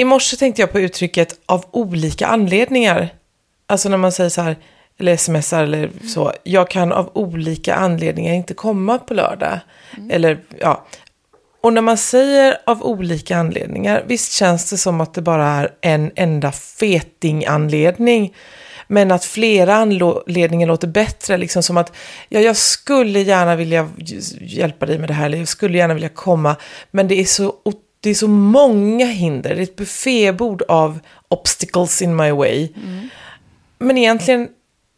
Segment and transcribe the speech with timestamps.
[0.00, 3.08] I morse tänkte jag på uttrycket av olika anledningar.
[3.66, 4.56] Alltså när man säger så här,
[4.98, 6.32] eller smsar eller så.
[6.42, 9.58] Jag kan av olika anledningar inte komma på lördag.
[10.10, 10.86] Eller ja.
[11.60, 15.70] Och när man säger av olika anledningar, visst känns det som att det bara är
[15.80, 18.34] en enda feting-anledning.
[18.86, 21.92] Men att flera anledningar låter bättre, liksom som att
[22.28, 23.88] ja, jag skulle gärna vilja
[24.40, 26.56] hjälpa dig med det här, eller jag skulle gärna vilja komma,
[26.90, 27.54] men det är så,
[28.00, 32.68] det är så många hinder, det är ett buffébord av obstacles in my way.
[33.78, 34.48] Men egentligen,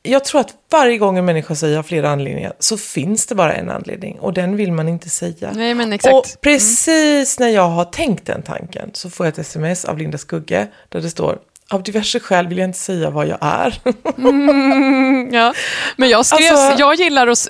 [0.03, 3.55] jag tror att varje gång en människa säger av flera anledningar så finns det bara
[3.55, 5.51] en anledning och den vill man inte säga.
[5.55, 6.15] Nej, men exakt.
[6.15, 10.19] Och precis när jag har tänkt den tanken så får jag ett sms av Linda
[10.19, 11.39] Skugge där det står
[11.71, 13.81] av diverse skäl vill jag inte säga vad jag är.
[15.33, 15.55] Ja.
[15.97, 17.49] Men jag, skrev, Alltså- jag gillar att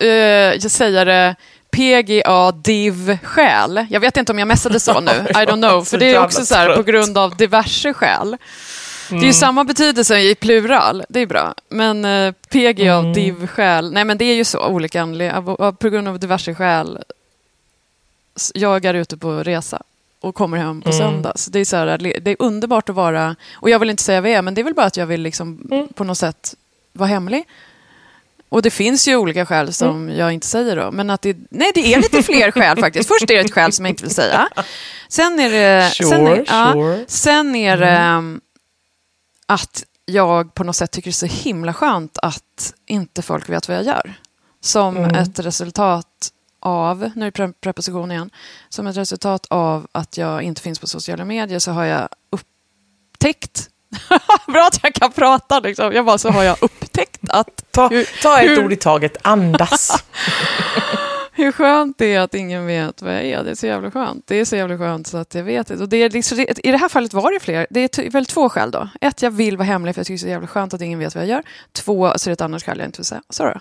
[0.63, 1.37] uh, säga det
[1.73, 3.87] PGA div skäl.
[3.91, 5.85] Jag vet inte om jag messade så nu, I don't know.
[5.85, 8.37] För det är också så här på grund av diverse skäl.
[9.11, 11.55] Det är ju samma betydelse i plural, det är bra.
[11.69, 15.73] Men uh, PGA div skäl, nej men det är ju så, olika anledningar.
[15.73, 16.99] På grund av diverse skäl,
[18.55, 19.83] jag är ute på resa
[20.21, 21.33] och kommer hem på söndag.
[21.37, 24.21] Så det, är så här, det är underbart att vara, och jag vill inte säga
[24.21, 26.55] vad jag är, men det är väl bara att jag vill liksom på något sätt
[26.93, 27.45] vara hemlig.
[28.53, 30.91] Och det finns ju olika skäl som jag inte säger då.
[30.91, 33.09] Men att det, nej, det är lite fler skäl faktiskt.
[33.09, 34.49] Först är det ett skäl som jag inte vill säga.
[35.09, 37.05] Sen är det, sen är, Sure, ja, sure.
[37.09, 38.41] sen är det um,
[39.47, 43.69] att jag på något sätt tycker det är så himla skönt att inte folk vet
[43.69, 44.15] vad jag gör.
[44.61, 48.31] Som ett resultat av, nu är det pre- preposition igen,
[48.69, 53.69] som ett resultat av att jag inte finns på sociala medier så har jag upptäckt
[54.47, 55.93] Bra att jag kan prata liksom.
[55.93, 59.17] Jag bara så har jag upptäckt att Ta, hur, ta ett hur- ord i taget,
[59.23, 60.05] andas.
[61.33, 63.45] hur skönt det är att ingen vet vad jag är.
[63.45, 64.25] Det är så jävla skönt.
[64.27, 65.83] Det är så jävla skönt så att jag vet inte.
[65.83, 67.67] Och det är liksom, det, I det här fallet var det fler.
[67.71, 68.89] Det är väl två skäl då.
[69.01, 70.99] Ett, jag vill vara hemlig för jag tycker det är så jävla skönt att ingen
[70.99, 71.43] vet vad jag gör.
[71.73, 73.23] Två, så är det ett annat skäl jag inte vill säga.
[73.31, 73.61] Så då.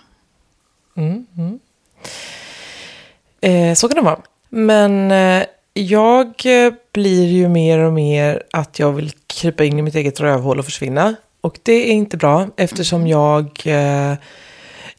[3.40, 4.18] Eh, så kan det vara.
[4.48, 5.44] Men eh,
[5.74, 10.20] jag eh, blir ju mer och mer att jag vill krypa in i mitt eget
[10.20, 11.14] rövhål och försvinna.
[11.40, 13.62] Och det är inte bra eftersom jag...
[13.64, 14.14] Eh,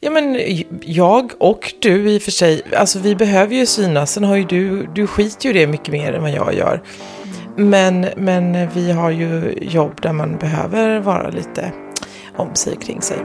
[0.00, 0.40] ja, men
[0.80, 4.12] jag och du i och för sig, alltså vi behöver ju synas.
[4.12, 6.82] Sen har ju du, du skiter ju det mycket mer än vad jag gör.
[7.56, 11.72] Men, men vi har ju jobb där man behöver vara lite
[12.36, 13.18] om sig kring sig.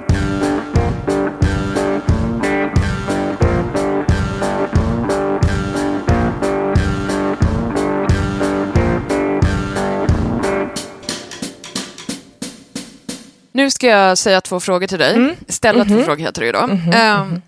[13.60, 15.36] Nu ska jag säga två frågor till dig.
[15.48, 16.70] Ställa två frågor heter det ju då.
[16.98, 17.42] Ehm,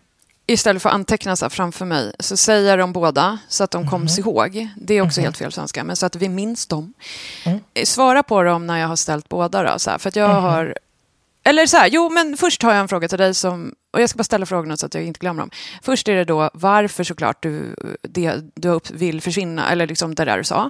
[0.46, 3.90] istället för att anteckna så framför mig så säger jag dem båda så att de
[3.90, 4.68] koms ihåg.
[4.78, 6.94] Det är också helt fel svenska, men så att vi minns dem.
[7.74, 10.28] Eh, Svara på dem när jag har ställt båda då, så här, för att jag
[10.28, 10.78] har...
[11.44, 14.10] Eller så här, jo men först har jag en fråga till dig som, och jag
[14.10, 15.50] ska bara ställa frågorna så att jag inte glömmer dem.
[15.82, 20.38] Först är det då varför såklart du, det, du vill försvinna, eller liksom det där
[20.38, 20.70] du sa,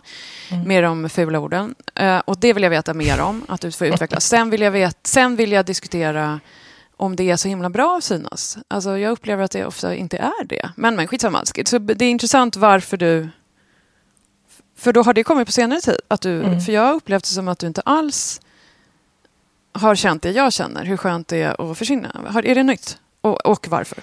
[0.65, 1.75] mer om fula orden.
[1.95, 4.25] Eh, och det vill jag veta mer om, att du får utvecklas.
[4.25, 6.39] Sen vill jag, vet, sen vill jag diskutera
[6.97, 8.57] om det är så himla bra att synas.
[8.67, 10.69] Alltså jag upplever att det ofta inte är det.
[10.75, 11.45] Men, men skitsamma.
[11.65, 13.29] Så det är intressant varför du...
[14.77, 15.99] För då har det kommit på senare tid.
[16.07, 18.41] Att du, För jag har upplevt det som att du inte alls
[19.73, 20.85] har känt det jag känner.
[20.85, 22.21] Hur skönt det är att försvinna.
[22.27, 22.97] Har, är det nytt?
[23.21, 23.97] Och, och varför?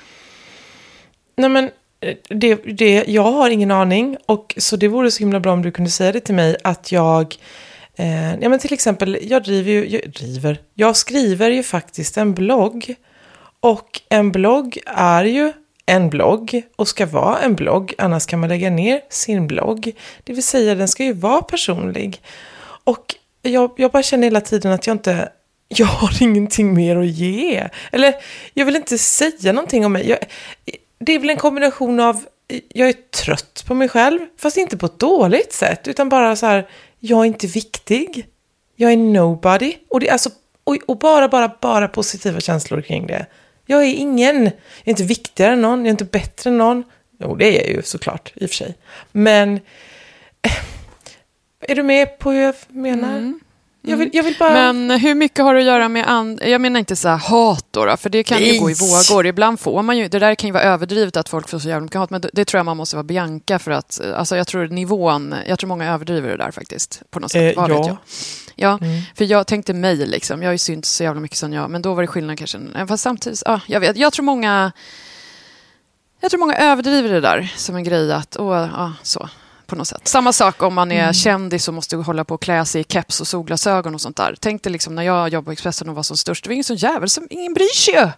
[1.37, 1.71] Nej men,
[2.01, 4.17] eh, det, det, jag har ingen aning.
[4.27, 6.93] Och så det vore så himla bra om du kunde säga det till mig att
[6.93, 7.37] jag...
[7.97, 9.89] Eh, ja men till exempel, jag driver ju...
[9.89, 12.95] Jag, driver, jag skriver ju faktiskt en blogg.
[13.61, 15.53] Och en blogg är ju
[15.87, 17.95] en blogg och ska vara en blogg.
[17.99, 19.93] Annars kan man lägga ner sin blogg.
[20.25, 22.23] Det vill säga, den ska ju vara personlig.
[22.85, 25.29] Och jag, jag bara känner hela tiden att jag inte...
[25.69, 27.69] Jag har ingenting mer att ge.
[27.93, 28.15] Eller,
[28.55, 30.09] jag vill inte säga någonting om mig.
[30.09, 30.19] Jag,
[30.99, 32.25] det är väl en kombination av...
[32.69, 35.89] Jag är trött på mig själv, fast inte på ett dåligt sätt.
[35.89, 36.69] Utan bara så här,
[37.01, 38.27] jag är inte viktig.
[38.77, 39.75] Jag är nobody.
[39.89, 40.31] Och, det, är alltså,
[40.65, 43.27] och, och bara, bara, bara positiva känslor kring det.
[43.67, 44.45] Jag är ingen.
[44.45, 44.53] Jag
[44.85, 45.79] är inte viktigare än någon.
[45.79, 46.85] Jag är inte bättre än någon.
[47.21, 48.75] Jo, det är jag ju såklart, i och för sig.
[49.13, 49.55] Men
[50.43, 50.53] eh,
[51.61, 53.19] är du med på hur jag menar?
[53.19, 53.41] Mm.
[53.91, 54.53] Jag vill, jag vill bara...
[54.53, 56.43] Men hur mycket har det att göra med and...
[56.43, 59.27] Jag menar inte så här hat då, då för det kan ju gå i vågor.
[59.27, 61.81] Ibland får man ju, det där kan ju vara överdrivet att folk får så jävla
[61.81, 64.67] mycket hat, men det, tror jag man måste vara Bianca för att, alltså jag tror
[64.67, 67.79] nivån, jag tror många överdriver det där faktiskt, på något sätt, eh, vad ja.
[67.79, 67.97] vet jag.
[68.57, 69.03] Ja, mm.
[69.15, 71.83] för jag tänkte mig liksom, jag har ju synts så jävla mycket sen jag, men
[71.83, 72.59] då var det skillnad kanske,
[72.89, 74.73] fast samtidigt, ja, jag vet, jag tror många,
[76.21, 79.29] jag tror många överdriver det där som en grej att, åh, ja, så
[79.69, 80.09] på något sätt.
[80.09, 81.13] Samma sak om man är mm.
[81.13, 84.37] kändis och måste hålla på och klä sig i keps och solglasögon och sånt där.
[84.41, 86.65] Tänk dig liksom när jag jobbade på Expressen och var som störst, det var ingen
[86.65, 88.09] sån jävel som, ingen bryr sig ju.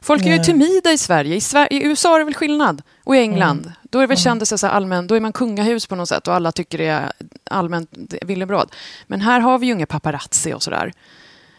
[0.00, 1.36] Folk är ju timida i Sverige.
[1.36, 1.80] I, Sverige.
[1.80, 2.82] I USA är det väl skillnad.
[3.04, 3.60] Och i England.
[3.60, 3.72] Mm.
[3.82, 6.52] Då är väl kändisar så allmän, då är man kungahus på något sätt och alla
[6.52, 7.12] tycker det är
[7.50, 8.72] allmänt villebråd.
[9.06, 10.92] Men här har vi ju inga paparazzi och sådär.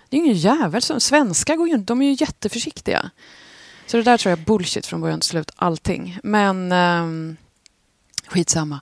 [0.09, 3.09] Det är ju ingen jävel som, svenskar går ju de är ju jätteförsiktiga.
[3.85, 6.19] Så det där tror jag är bullshit från början till slut, allting.
[6.23, 7.37] Men um,
[8.27, 8.79] skitsamma.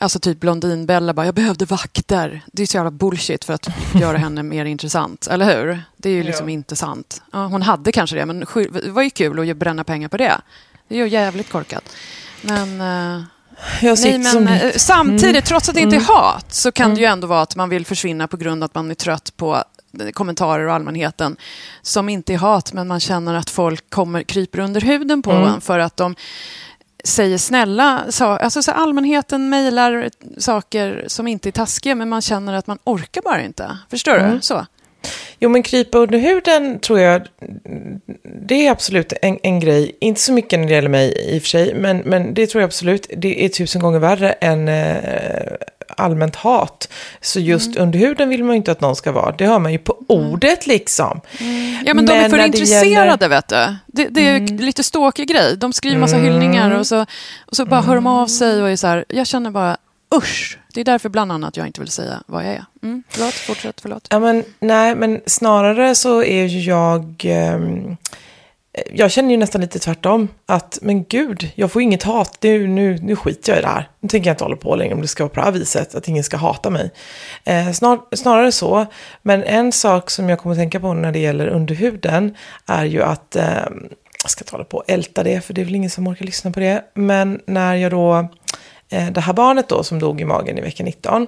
[0.00, 2.42] Alltså typ Blondinbella bara, jag behövde vakter.
[2.52, 5.82] Det är så jävla bullshit för att göra henne mer intressant, eller hur?
[5.96, 6.52] Det är ju liksom ja.
[6.52, 7.22] inte sant.
[7.32, 8.40] Ja, hon hade kanske det, men
[8.82, 10.40] det var ju kul att bränna pengar på det.
[10.88, 11.84] Det är ju jävligt korkat.
[12.42, 12.80] Men...
[12.80, 13.22] Uh,
[13.82, 15.42] nej, men samtidigt, mm.
[15.42, 16.08] trots att det inte är mm.
[16.08, 16.94] hat, så kan mm.
[16.94, 19.36] det ju ändå vara att man vill försvinna på grund av att man är trött
[19.36, 19.64] på
[20.12, 21.36] kommentarer och allmänheten
[21.82, 25.48] som inte är hat, men man känner att folk kommer, kryper under huden på mm.
[25.48, 26.14] en för att de
[27.04, 28.44] säger snälla saker.
[28.44, 33.22] Alltså så allmänheten mejlar saker som inte är taskiga men man känner att man orkar
[33.22, 33.78] bara inte.
[33.90, 34.34] Förstår mm.
[34.34, 34.40] du?
[34.40, 34.66] Så.
[35.38, 37.28] Jo, men krypa under huden tror jag,
[38.46, 39.96] det är absolut en, en grej.
[40.00, 42.62] Inte så mycket när det gäller mig i och för sig, men, men det tror
[42.62, 43.06] jag absolut.
[43.16, 44.96] Det är tusen gånger värre än eh,
[45.96, 46.88] allmänt hat.
[47.20, 47.82] Så just mm.
[47.82, 49.32] under huden vill man ju inte att någon ska vara.
[49.32, 50.32] Det hör man ju på mm.
[50.32, 51.20] ordet liksom.
[51.38, 51.78] Mm.
[51.86, 53.28] Ja, men de är för intresserade, gäller...
[53.28, 53.76] vet du.
[53.86, 54.56] Det, det är mm.
[54.56, 55.56] lite ståkig grej.
[55.56, 56.26] De skriver massa mm.
[56.26, 57.06] hyllningar och så,
[57.46, 59.76] och så bara hör de av sig och är så här, jag känner bara,
[60.14, 60.58] usch.
[60.74, 62.64] Det är därför bland annat jag inte vill säga vad jag är.
[62.82, 64.06] Mm, förlåt, fortsätt, förlåt.
[64.10, 67.22] Ja, men, nej, men snarare så är ju jag...
[67.54, 67.96] Um,
[68.72, 70.28] Eh, jag känner ju nästan lite tvärtom.
[70.46, 72.38] Att, men gud, jag får inget hat.
[72.40, 73.88] Nu, nu, nu skiter jag i det här.
[74.00, 75.94] Nu tänker jag inte hålla på längre om det ska vara på det här viset.
[75.94, 76.90] Att ingen ska hata mig.
[77.44, 78.86] Eh, snar, snarare så.
[79.22, 82.36] Men en sak som jag kommer att tänka på när det gäller underhuden.
[82.66, 83.44] Är ju att, eh,
[84.22, 85.40] jag ska inte hålla på och älta det.
[85.40, 86.84] För det är väl ingen som orkar lyssna på det.
[86.94, 88.28] Men när jag då,
[88.90, 91.26] eh, det här barnet då som dog i magen i vecka 19.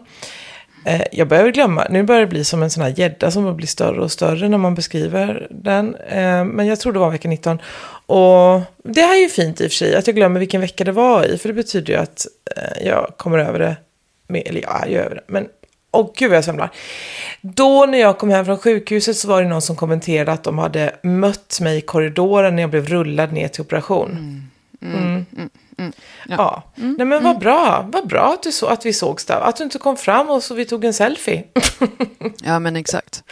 [0.84, 3.66] Eh, jag börjar glömma, nu börjar det bli som en sån här gädda som blir
[3.66, 5.94] större och större när man beskriver den.
[5.94, 7.58] Eh, men jag tror det var vecka 19.
[8.06, 10.84] Och det här är ju fint i och för sig, att jag glömmer vilken vecka
[10.84, 11.38] det var i.
[11.38, 12.26] För det betyder ju att
[12.56, 13.76] eh, jag kommer över det,
[14.26, 15.22] med, eller jag är ju över det.
[15.26, 15.48] Men
[15.94, 16.70] Åh gud vad jag svamlar.
[17.40, 20.58] Då när jag kom hem från sjukhuset så var det någon som kommenterade att de
[20.58, 24.10] hade mött mig i korridoren när jag blev rullad ner till operation.
[24.10, 24.42] Mm.
[24.82, 24.96] Mm.
[24.96, 25.26] Mm.
[25.36, 25.50] mm.
[25.78, 25.92] Mm.
[26.28, 26.36] Ja.
[26.38, 26.62] ja.
[26.74, 27.88] Nej men vad bra.
[27.92, 29.40] Vad bra att, du så, att vi sågs där.
[29.40, 31.44] Att du inte kom fram och så vi tog en selfie.
[32.42, 33.24] ja men exakt.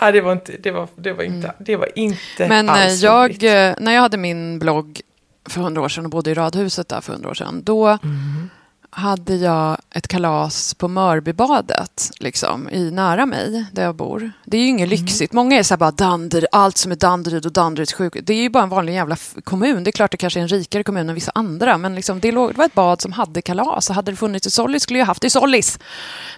[0.00, 3.02] ja, det var inte, det var, det var inte, det var inte Men eh, alls
[3.02, 3.42] jag, roligt.
[3.42, 5.00] Eh, när jag hade min blogg
[5.48, 7.62] för hundra år sedan och bodde i radhuset där för hundra år sedan.
[7.64, 8.48] Då mm
[8.90, 14.32] hade jag ett kalas på Mörbybadet, liksom, i nära mig, där jag bor.
[14.44, 15.00] Det är ju inget mm.
[15.00, 15.32] lyxigt.
[15.32, 18.22] Många är så här bara Danderyd, allt som är Danderyd och Danderyds sjukhus.
[18.26, 19.84] Det är ju bara en vanlig jävla kommun.
[19.84, 22.32] Det är klart det kanske är en rikare kommun än vissa andra, men liksom, det,
[22.32, 23.88] låg, det var ett bad som hade kalas.
[23.88, 25.78] hade det funnits i Sollis skulle jag haft det i Sollis.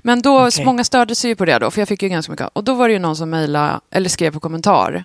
[0.02, 0.64] Men då, okay.
[0.64, 2.48] många störde sig ju på det då, för jag fick ju ganska mycket.
[2.52, 5.04] Och då var det ju någon som mejlade, eller skrev på kommentar,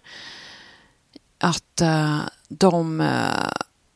[1.40, 3.08] att uh, de uh,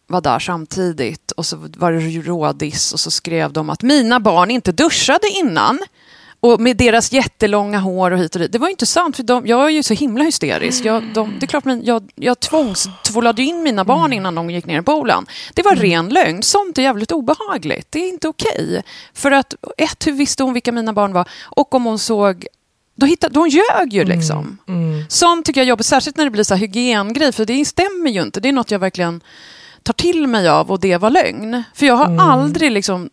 [0.10, 4.52] var där samtidigt och så var det rådis och så skrev de att mina barn
[4.52, 5.80] inte duschade innan.
[6.42, 8.52] Och med deras jättelånga hår och hit och dit.
[8.52, 10.86] Det var inte sant, för de, jag är ju så himla hysterisk.
[10.86, 14.66] Jag, de, det är klart, men jag, jag tvångstvålade in mina barn innan de gick
[14.66, 15.26] ner i poolen.
[15.54, 16.44] Det var ren lögn.
[16.44, 17.88] Sånt är jävligt obehagligt.
[17.90, 18.84] Det är inte okej.
[19.14, 21.30] För att, ett, hur visste hon vilka mina barn var?
[21.44, 22.48] Och om hon såg
[22.96, 24.58] då, hittade, hon ljög ju liksom.
[24.68, 25.06] Mm, mm.
[25.10, 28.10] Sånt tycker jag är jobbigt, särskilt när det blir så här hygiengrej, för det stämmer
[28.10, 28.40] ju inte.
[28.40, 29.22] Det är något jag verkligen
[29.84, 31.64] tar till mig av och det var lögn.
[31.74, 32.20] För jag har mm.
[32.20, 33.10] aldrig liksom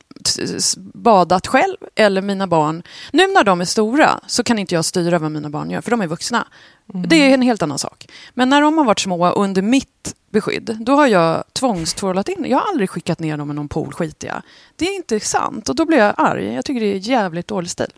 [0.76, 2.82] badat själv eller mina barn.
[3.12, 5.90] Nu när de är stora så kan inte jag styra vad mina barn gör, för
[5.90, 6.46] de är vuxna.
[6.94, 7.08] Mm.
[7.08, 8.06] Det är en helt annan sak.
[8.34, 12.46] Men när de har varit små under mitt beskydd, då har jag tvångstvålat in.
[12.48, 14.42] Jag har aldrig skickat ner dem i någon pool, skiter jag.
[14.76, 16.54] Det är inte sant och då blir jag arg.
[16.54, 17.92] Jag tycker det är jävligt dålig stil.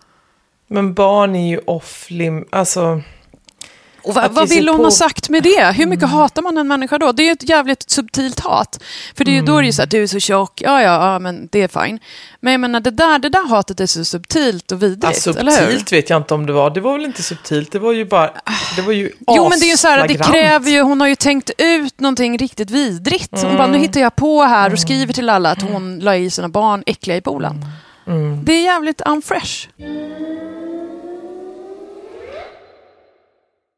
[0.66, 2.46] Men barn är ju off-lim...
[2.50, 3.02] Alltså...
[4.02, 4.85] Och vad, vad vill hon på...
[4.85, 5.73] ha sagt med det?
[5.76, 6.17] Hur mycket mm.
[6.17, 7.12] hatar man en människa då?
[7.12, 8.83] Det är ett jävligt subtilt hat.
[9.14, 9.47] För det är, mm.
[9.47, 11.62] då är det ju så att du är så tjock, ja, ja ja men det
[11.62, 11.99] är fine.
[12.40, 15.38] Men jag menar det där, det där hatet är så subtilt och vidrigt, ja, subtilt
[15.38, 15.90] eller hur?
[15.90, 16.71] vet jag inte om det var.
[16.71, 18.31] Det var väl inte subtilt, det var ju bara,
[18.76, 21.09] det var ju Jo men det är ju så här, det kräver ju, hon har
[21.09, 23.31] ju tänkt ut någonting riktigt vidrigt.
[23.31, 23.57] Hon mm.
[23.57, 26.49] bara, nu hittar jag på här och skriver till alla att hon la i sina
[26.49, 27.64] barn äckliga i poolen.
[28.07, 28.45] Mm.
[28.45, 29.69] Det är jävligt unfresh.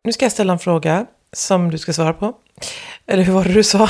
[0.02, 2.34] Nu ska jag ställa en fråga som du ska svara på.
[3.06, 3.88] Eller hur var det du sa?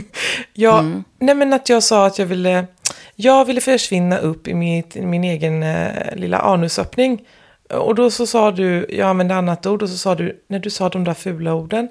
[0.52, 1.04] jag, mm.
[1.18, 2.66] Nej men att jag sa att jag ville,
[3.14, 7.26] jag ville försvinna upp i mitt, min egen eh, lilla anusöppning.
[7.70, 10.70] Och då så sa du, jag använde annat ord och så sa du, när du
[10.70, 11.88] sa de där fula orden.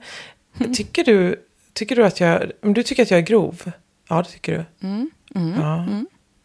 [0.59, 0.73] Mm.
[0.73, 1.35] Tycker, du,
[1.73, 3.71] tycker du att jag, du tycker att jag är grov?
[4.09, 4.87] Ja, det tycker du.
[4.87, 5.09] Mm.
[5.35, 5.75] mm ja.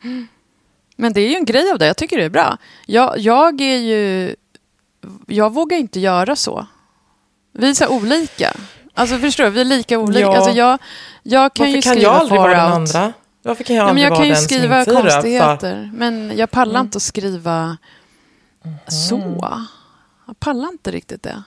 [0.04, 0.26] Mm.
[0.96, 2.58] Men det är ju en grej av det, jag tycker det är bra.
[2.86, 4.34] Jag, jag är ju,
[5.26, 6.66] jag vågar inte göra så.
[7.52, 8.56] Vi är så olika.
[8.94, 10.20] Alltså förstår du, vi är lika olika.
[10.20, 10.36] Ja.
[10.36, 10.78] Alltså jag,
[11.22, 13.12] jag kan Varför ju kan skriva jag aldrig vara den andra?
[13.42, 15.10] Varför kan jag aldrig Nej, men jag vara den som inte Jag kan ju skriva
[15.10, 16.86] konstigheter, men jag pallar mm.
[16.86, 17.76] inte att skriva
[18.64, 18.76] mm.
[18.88, 19.60] så.
[20.26, 21.42] Jag pallar inte riktigt det.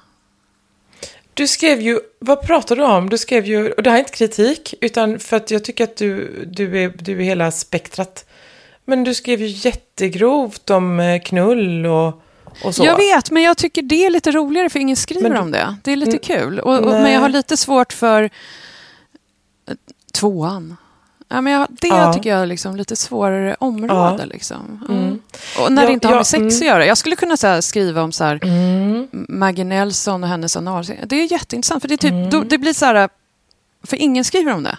[1.34, 3.10] Du skrev ju, vad pratar du om?
[3.10, 5.98] Du skrev ju, och det här är inte kritik, utan för att jag tycker att
[5.98, 8.26] du, du, är, du är hela spektrat.
[8.86, 12.22] Men du skrev ju jättegrovt om eh, knull och
[12.78, 15.76] jag vet, men jag tycker det är lite roligare för ingen skriver du, om det.
[15.84, 16.60] Det är lite kul.
[16.60, 19.76] Och, och, men jag har lite svårt för eh,
[20.14, 20.76] tvåan.
[21.28, 22.14] Ja, men jag, det ja.
[22.14, 24.16] tycker jag är liksom lite svårare område.
[24.20, 24.26] Ja.
[24.26, 24.86] Liksom.
[24.90, 25.04] Mm.
[25.04, 25.22] Mm.
[25.60, 26.48] Och när det inte har med sex mm.
[26.48, 26.86] att göra.
[26.86, 29.08] Jag skulle kunna här, skriva om så här, mm.
[29.12, 30.86] Maggie Nelson och hennes anal.
[31.06, 31.82] Det är jätteintressant.
[31.82, 32.30] För det, typ, mm.
[32.30, 33.10] då, det blir så här,
[33.84, 34.78] för ingen skriver om det.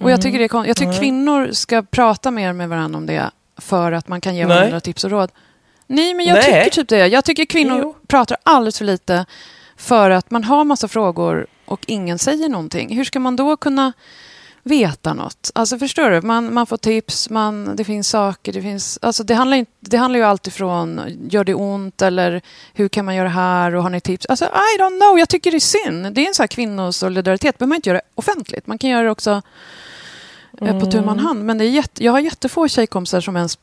[0.00, 1.00] Och jag tycker, det är, jag tycker mm.
[1.00, 5.04] kvinnor ska prata mer med varandra om det för att man kan ge varandra tips
[5.04, 5.30] och råd.
[5.86, 6.44] Nej, men jag Nej.
[6.44, 7.06] tycker typ det.
[7.06, 7.96] Jag tycker kvinnor jo.
[8.06, 9.26] pratar alldeles för lite
[9.76, 12.96] för att man har massa frågor och ingen säger någonting.
[12.96, 13.92] Hur ska man då kunna
[14.62, 15.50] veta något?
[15.54, 16.20] Alltså förstår du?
[16.22, 18.98] Man, man får tips, man, det finns saker, det finns...
[19.02, 21.00] Alltså det handlar, inte, det handlar ju alltid från
[21.30, 22.42] gör det ont eller
[22.74, 24.26] hur kan man göra här och har ni tips?
[24.26, 26.14] Alltså I don't know, jag tycker det är synd.
[26.14, 28.66] Det är en sån här kvinnosolidaritet, behöver man inte göra det offentligt.
[28.66, 29.42] Man kan göra det också
[30.60, 30.80] mm.
[30.80, 31.44] på tu man hand.
[31.44, 33.58] Men det är jätte, jag har jättefå tjejkompisar som ens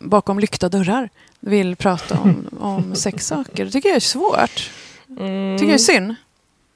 [0.00, 1.08] bakom lyckta dörrar
[1.40, 3.64] vill prata om, om sexsaker.
[3.64, 4.70] Det tycker jag är svårt.
[5.18, 5.58] Mm.
[5.58, 6.14] tycker jag är synd.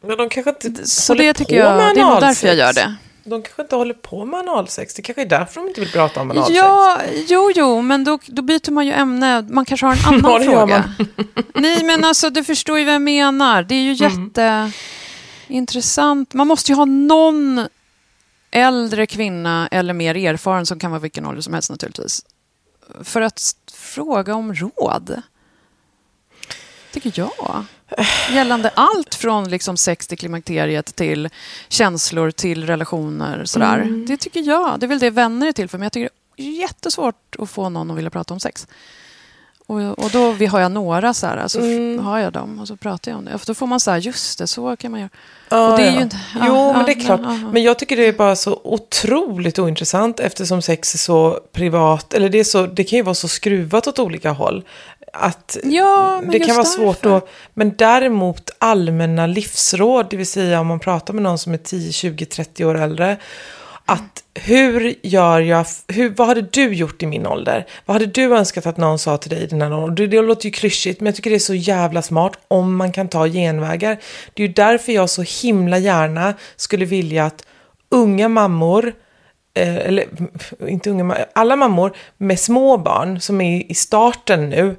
[0.06, 2.94] Men de kanske inte Så det tycker jag, det är nog därför jag gör det.
[3.24, 4.94] De kanske inte håller på med analsex.
[4.94, 6.56] Det kanske är därför de inte vill prata om analsex.
[6.56, 9.42] Ja, jo, jo, men då, då byter man ju ämne.
[9.42, 10.94] Man kanske har en annan fråga.
[11.54, 13.62] Nej, men alltså du förstår ju vad jag menar.
[13.62, 14.30] Det är ju mm.
[15.46, 16.34] jätteintressant.
[16.34, 17.66] Man måste ju ha någon
[18.50, 22.22] äldre kvinna eller mer erfaren som kan vara vilken ålder som helst naturligtvis.
[23.02, 25.22] För att fråga om råd.
[26.92, 27.64] Tycker jag.
[28.30, 31.28] Gällande allt från liksom sex till klimakteriet till
[31.68, 33.44] känslor till relationer.
[33.44, 33.78] Sådär.
[33.78, 34.06] Mm.
[34.06, 34.80] Det tycker jag.
[34.80, 35.78] Det är väl det vänner är till för.
[35.78, 38.68] Men jag tycker det är jättesvårt att få någon att vilja prata om sex.
[39.66, 41.98] Och, och då vi har jag några så här, så mm.
[41.98, 43.38] har jag dem och så pratar jag om det.
[43.38, 45.10] För då får man så här, just det, så kan man göra.
[45.48, 45.96] Ah, och det är ja.
[45.96, 46.16] ju inte,
[46.46, 47.20] jo, ah, men det är klart.
[47.20, 52.14] Men, men jag tycker det är bara så otroligt ointressant eftersom sex är så privat.
[52.14, 54.64] Eller det, är så, det kan ju vara så skruvat åt olika håll.
[55.12, 57.16] Att ja, det kan vara svårt därför.
[57.16, 57.28] att...
[57.54, 61.92] Men däremot allmänna livsråd, det vill säga om man pratar med någon som är 10,
[61.92, 63.16] 20, 30 år äldre
[63.84, 67.66] att hur gör jag, hur, vad hade du gjort i min ålder?
[67.84, 70.10] Vad hade du önskat att någon sa till dig i den här åldern?
[70.10, 73.08] Det, låter ju klyschigt, men jag tycker det är så jävla smart om man kan
[73.08, 73.98] ta genvägar.
[74.34, 77.46] Det är ju därför jag så himla gärna skulle vilja att
[77.88, 78.94] unga mammor,
[79.54, 80.04] eh, eller
[80.68, 84.76] inte unga alla mammor med små barn som är i starten nu,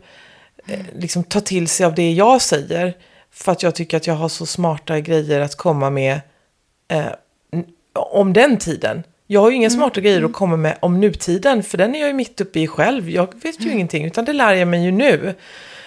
[0.68, 2.94] eh, liksom tar till sig av det jag säger.
[3.32, 6.22] För att jag tycker att jag har så smarta grejer att komma med
[6.88, 7.06] eh,
[7.96, 9.04] om den tiden.
[9.28, 9.78] Jag har ju inga mm.
[9.80, 10.34] smarta grejer att mm.
[10.34, 13.10] komma med om nutiden, för den är jag ju mitt uppe i själv.
[13.10, 13.74] Jag vet ju mm.
[13.74, 15.36] ingenting, utan det lär jag mig ju nu.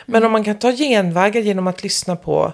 [0.06, 0.26] Men mm.
[0.26, 2.52] om man kan ta genvägar genom att lyssna på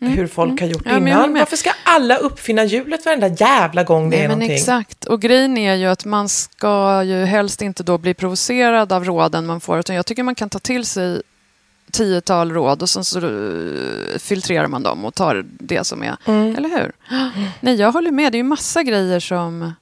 [0.00, 0.12] mm.
[0.12, 1.34] hur folk har gjort ja, innan.
[1.34, 4.50] Varför ska alla uppfinna hjulet varenda jävla gång det Nej, är någonting?
[4.50, 9.04] Exakt, och grejen är ju att man ska ju helst inte då bli provocerad av
[9.04, 11.22] råden man får, utan jag tycker man kan ta till sig
[11.90, 16.16] tiotal råd och sen så eh, filtrerar man dem och tar det som är.
[16.24, 16.56] Mm.
[16.56, 16.92] Eller hur?
[17.60, 18.32] Nej, jag håller med.
[18.32, 19.72] Det är ju massa grejer som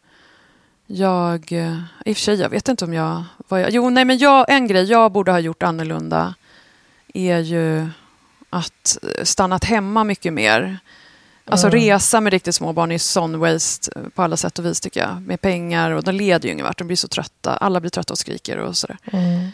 [0.86, 1.52] jag...
[1.52, 3.24] Eh, I och för sig, jag vet inte om jag...
[3.48, 6.34] Vad jag jo, nej, men jag, en grej jag borde ha gjort annorlunda
[7.14, 7.88] är ju
[8.50, 10.78] att stannat hemma mycket mer.
[11.44, 11.80] Alltså mm.
[11.80, 15.22] resa med riktigt små barn är sån waste på alla sätt och vis tycker jag.
[15.22, 16.78] Med pengar och de leder ju ingen vart.
[16.78, 17.56] De blir så trötta.
[17.56, 18.98] Alla blir trötta och skriker och sådär.
[19.12, 19.48] Mm.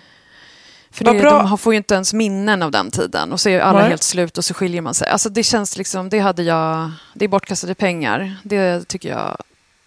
[0.95, 3.79] För det, de får ju inte ens minnen av den tiden och så är alla
[3.79, 3.89] Nej.
[3.89, 5.09] helt slut och så skiljer man sig.
[5.09, 8.37] Alltså det känns liksom, det hade jag, det är bortkastade pengar.
[8.43, 9.37] Det tycker jag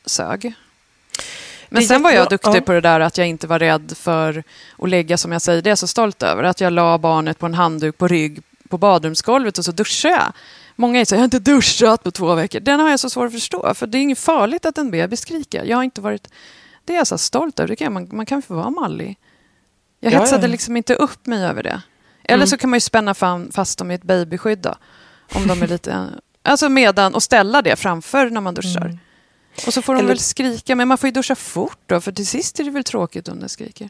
[0.06, 0.54] sög.
[1.70, 4.44] Men sen var jag duktig på det där att jag inte var rädd för
[4.78, 7.40] att lägga, som jag säger, det är jag så stolt över, att jag la barnet
[7.40, 10.34] på en handduk på rygg på badrumsgolvet och så duschade jag.
[10.76, 12.60] Många säger jag har inte duschat på två veckor.
[12.60, 15.22] Den har jag så svårt att förstå, för det är inget farligt att en bebis
[15.22, 15.64] skriker.
[15.64, 16.28] Jag har inte varit...
[16.86, 19.18] Det är jag så stolt över, det kan man, man kan få vara mallig.
[20.00, 20.52] Jag Ja, hetsade ja.
[20.52, 21.82] liksom inte upp mig över det.
[22.24, 23.14] Eller så kan man ju spänna
[23.52, 24.76] fast dem i ett babyskydd då.
[25.34, 26.10] Om de är lite...
[26.44, 28.98] Alltså medan, och ställa det framför när man duschar.
[29.68, 32.12] Och så får de Eller- väl skrika, men man får ju duscha fort då, för
[32.12, 33.90] till sist är det väl tråkigt om de skriker.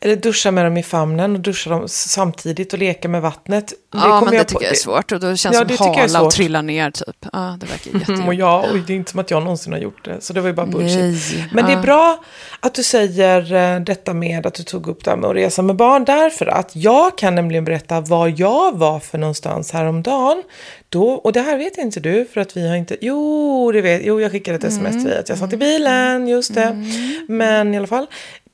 [0.00, 3.72] Eller duscha med dem i famnen och duscha dem samtidigt och leka med vattnet.
[3.94, 5.12] ja, kom men det tycker på- jag är svårt.
[5.12, 7.26] Och då känns Ja, det det som hala och trilla ner, typ.
[7.32, 8.40] Ja, det verkar Mm, och jättejobbigt.
[8.40, 10.16] jag, oj, det är inte som att jag någonsin har gjort det.
[10.20, 10.98] Så det var ju bara bullshit.
[10.98, 11.48] Nej.
[11.52, 11.82] Men det är Ja.
[11.82, 12.24] bra
[12.60, 15.62] att du säger eh, detta med att du tog upp det här med att resa
[15.62, 16.04] med barn.
[16.04, 20.42] Därför att jag kan nämligen berätta var jag var för någonstans häromdagen.
[20.88, 22.96] Då, och det här vet inte du för att vi har inte...
[23.00, 26.28] Jo, det vet, jo jag skickade ett sms till dig att jag satt i bilen,
[26.28, 26.84] just det.
[27.28, 28.06] Men i alla fall,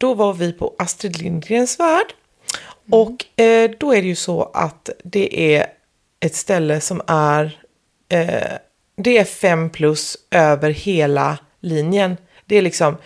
[0.05, 2.15] då var vi på Astrid Lindgrens värld.
[2.91, 5.67] Och eh, då är det ju så att det är
[6.21, 7.61] ett ställe som är
[8.09, 8.53] eh,
[8.97, 12.17] det är fem plus över hela linjen.
[12.45, 12.97] Det är liksom,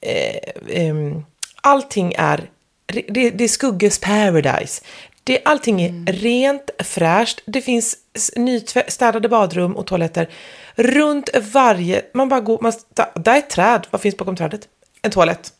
[0.00, 1.16] eh,
[1.60, 2.50] allting är,
[2.86, 4.82] det, det är Skugges paradise.
[5.24, 7.96] Det, allting är rent, fräscht, det finns
[8.36, 10.28] nystädade badrum och toaletter
[10.74, 14.68] runt varje, man bara går, man, där där är ett träd, vad finns bakom trädet?
[15.02, 15.52] En toalett.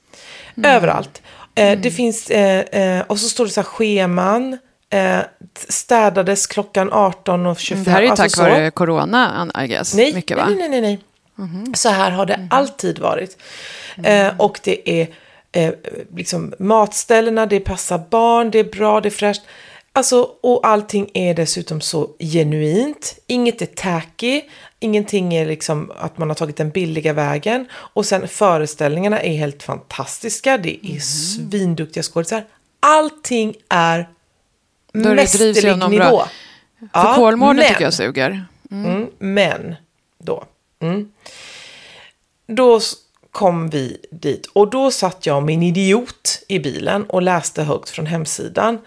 [0.62, 1.23] Överallt.
[1.54, 4.58] Eh, Det finns, eh, eh, och så står det så här scheman,
[4.90, 5.18] eh,
[5.68, 7.84] städades klockan 18 och 25.
[7.84, 8.42] Det här är ju alltså tack så.
[8.42, 9.94] vare corona, I guess.
[9.94, 10.99] Nej, Mycket, nej, nej, nej, nej.
[11.75, 13.37] Så här har det alltid varit.
[14.04, 15.08] Eh, och det är
[15.52, 15.73] eh,
[16.16, 19.42] liksom matställena, det passar barn, det är bra, det är fräscht.
[19.92, 23.18] Alltså, och allting är dessutom så genuint.
[23.26, 24.42] Inget är tacky,
[24.85, 27.67] ingenting är liksom att man har tagit den billiga vägen.
[27.73, 32.45] Och sen föreställningarna är helt fantastiska, det är svinduktiga skådisar.
[32.81, 34.09] Allting är
[34.93, 36.23] mästerlig nivå.
[36.79, 38.45] För Ja, Kolmården men- tycker jag suger.
[38.71, 39.75] Mm, men
[40.19, 40.45] då.
[40.81, 41.11] Mm.
[42.47, 42.81] Då
[43.31, 48.07] kom vi dit och då satt jag en idiot i bilen och läste högt från
[48.07, 48.79] hemsidan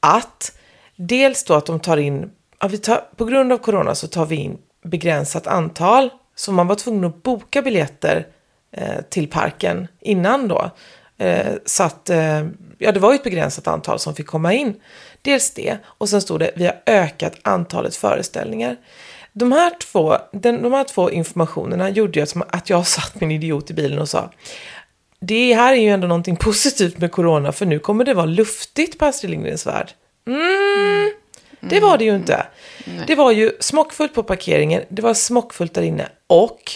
[0.00, 0.58] att
[0.96, 4.26] dels då att de tar in, att vi tar, på grund av corona så tar
[4.26, 8.26] vi in begränsat antal så man var tvungen att boka biljetter
[8.72, 10.70] eh, till parken innan då.
[11.18, 12.46] Eh, så att, eh,
[12.78, 14.74] ja det var ju ett begränsat antal som fick komma in.
[15.22, 18.76] Dels det, och sen stod det vi har ökat antalet föreställningar.
[19.32, 23.30] De här två, den, de här två informationerna gjorde ju att, att jag satt min
[23.30, 24.30] idiot i bilen och sa
[25.20, 28.98] det här är ju ändå någonting positivt med corona för nu kommer det vara luftigt
[28.98, 29.90] på Astrid Lindgrens värld.
[30.26, 31.10] Mm, mm
[31.60, 32.46] det var det ju inte.
[33.06, 36.72] Det var ju smockfullt på parkeringen, det var smockfullt där inne och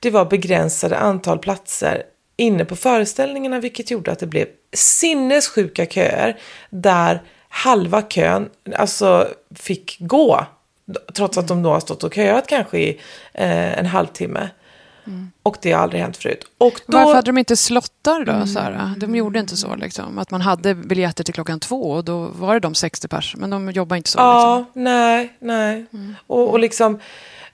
[0.00, 2.02] det var begränsade antal platser
[2.36, 9.96] inne på föreställningarna vilket gjorde att det blev sinnessjuka köer där halva kön alltså fick
[10.00, 10.46] gå
[11.14, 13.00] trots att de då har stått och köat kanske i
[13.34, 14.48] eh, en halvtimme.
[15.42, 16.44] Och det har aldrig hänt förut.
[16.58, 18.46] Och då, Varför hade de inte slottar då?
[18.46, 18.94] Sara?
[18.98, 20.18] De gjorde inte så, liksom.
[20.18, 23.34] att man hade biljetter till klockan två och då var det de 60 pers.
[23.36, 24.18] Men de jobbar inte så.
[24.18, 24.84] Ja, Liksom.
[24.84, 25.86] nej, nej.
[26.26, 26.98] Och, och liksom,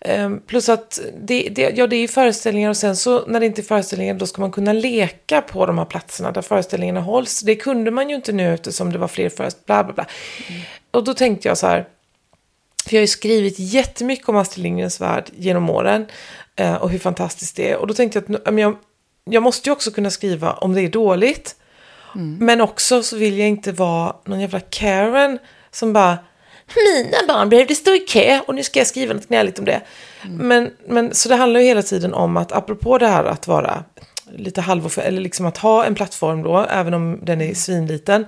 [0.01, 3.47] ehm, plus att det, det, ja, det är ju föreställningar och sen så när det
[3.47, 7.41] inte är föreställningar då ska man kunna leka på de här platserna där föreställningarna hålls.
[7.41, 10.07] Det kunde man ju inte nu eftersom det var fler föreställningar, bla bla bla.
[10.91, 11.87] Och då tänkte jag så här,
[12.87, 16.07] för jag har ju skrivit jättemycket om Astrid Lindgrens värld genom åren
[16.57, 17.77] eh, och hur fantastiskt det är.
[17.77, 18.77] Och då tänkte jag att jag,
[19.25, 21.57] jag måste ju också kunna skriva om det är dåligt.
[22.41, 25.39] Men också så vill jag inte vara någon jävla Karen
[25.71, 26.19] som bara
[26.77, 29.81] mina barn behövde stå i kö och nu ska jag skriva något gnälligt om det.
[30.23, 33.85] Men, men så det handlar ju hela tiden om att apropå det här att vara
[34.33, 38.27] lite halv eller liksom att ha en plattform då, även om den är svinliten.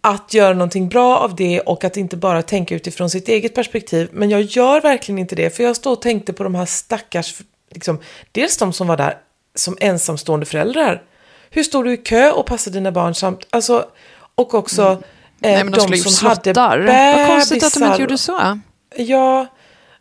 [0.00, 4.08] Att göra någonting bra av det och att inte bara tänka utifrån sitt eget perspektiv.
[4.12, 7.34] Men jag gör verkligen inte det, för jag stod och tänkte på de här stackars,
[7.70, 7.98] liksom,
[8.32, 9.18] dels de som var där
[9.54, 11.02] som ensamstående föräldrar.
[11.50, 13.86] Hur står du i kö och passar dina barn samt, alltså,
[14.34, 14.98] och också eh,
[15.38, 16.78] Nej, de, ju som hade slottar.
[17.16, 18.00] Vad konstigt att de inte bebisar.
[18.00, 18.60] gjorde så.
[18.96, 19.46] Ja.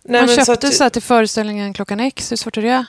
[0.03, 2.31] Nej, Man köpte att- så, här till föreställningen klockan X.
[2.31, 2.85] Hur svårt är det?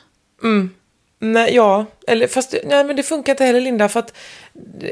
[1.25, 4.13] Nej, ja, eller fast nej, men det funkar inte heller Linda för att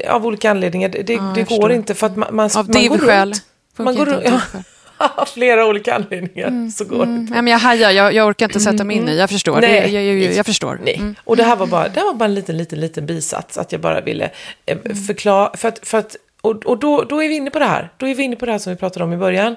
[0.09, 0.89] av olika anledningar.
[0.89, 3.43] Det, Ja, det går inte för att man, man, Av man går runt.
[3.77, 4.17] Man går runt.
[4.17, 4.63] av Ja, div-skäl.
[5.15, 7.33] av flera olika anledningar så går det inte.
[7.33, 9.17] Nej, men jag hajar, jag, jag orkar inte sätta mig in i.
[9.17, 9.61] Jag förstår.
[9.61, 9.93] Nej.
[9.93, 10.79] Jag, jag, jag förstår.
[10.83, 11.15] Nej, Mm.
[11.23, 13.57] och det här var bara, det här var bara en liten, liten, liten bisats.
[13.57, 14.31] Att jag bara ville
[14.65, 15.57] eh, förklara.
[15.57, 17.89] För att, för att, och och då, då är vi inne på det här.
[17.97, 19.55] Då är vi inne på det här som vi pratade om i början.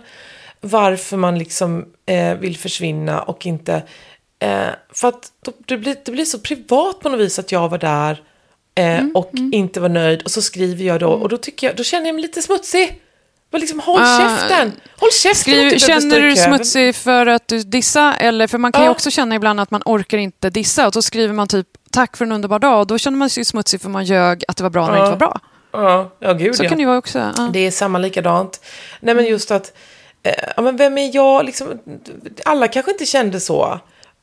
[0.61, 3.83] Varför man liksom eh, vill försvinna och inte...
[4.45, 5.33] Eh, för att
[5.67, 8.23] det, blir, det blir så privat på något vis att jag var där
[8.75, 10.23] eh, Mm, och inte var nöjd.
[10.23, 11.09] Och så skriver jag då.
[11.09, 13.01] Och då, tycker jag, då känner jag mig lite smutsig.
[13.53, 14.73] Liksom, håll Ah, käften!
[14.97, 15.35] Håll käften!
[15.71, 18.15] Skriv, känner du dig smutsig för att du dissar?
[18.21, 18.91] Eller, för man kan ju Ja.
[18.91, 20.87] också känna ibland att man orkar inte dissa.
[20.87, 22.81] Och då skriver man typ tack för en underbar dag.
[22.81, 24.99] Och då känner man sig smutsig för man ljög att det var bra när det
[24.99, 25.41] inte var bra.
[25.73, 26.69] Ja, ja gud Så ja.
[26.69, 27.19] kan det ju vara också.
[27.37, 27.51] Ja.
[27.53, 28.61] Det är samma likadant.
[29.01, 29.73] Nej men just att,
[30.23, 31.79] eh, ja men vem är jag liksom,
[32.45, 33.81] alla kanske inte kände så.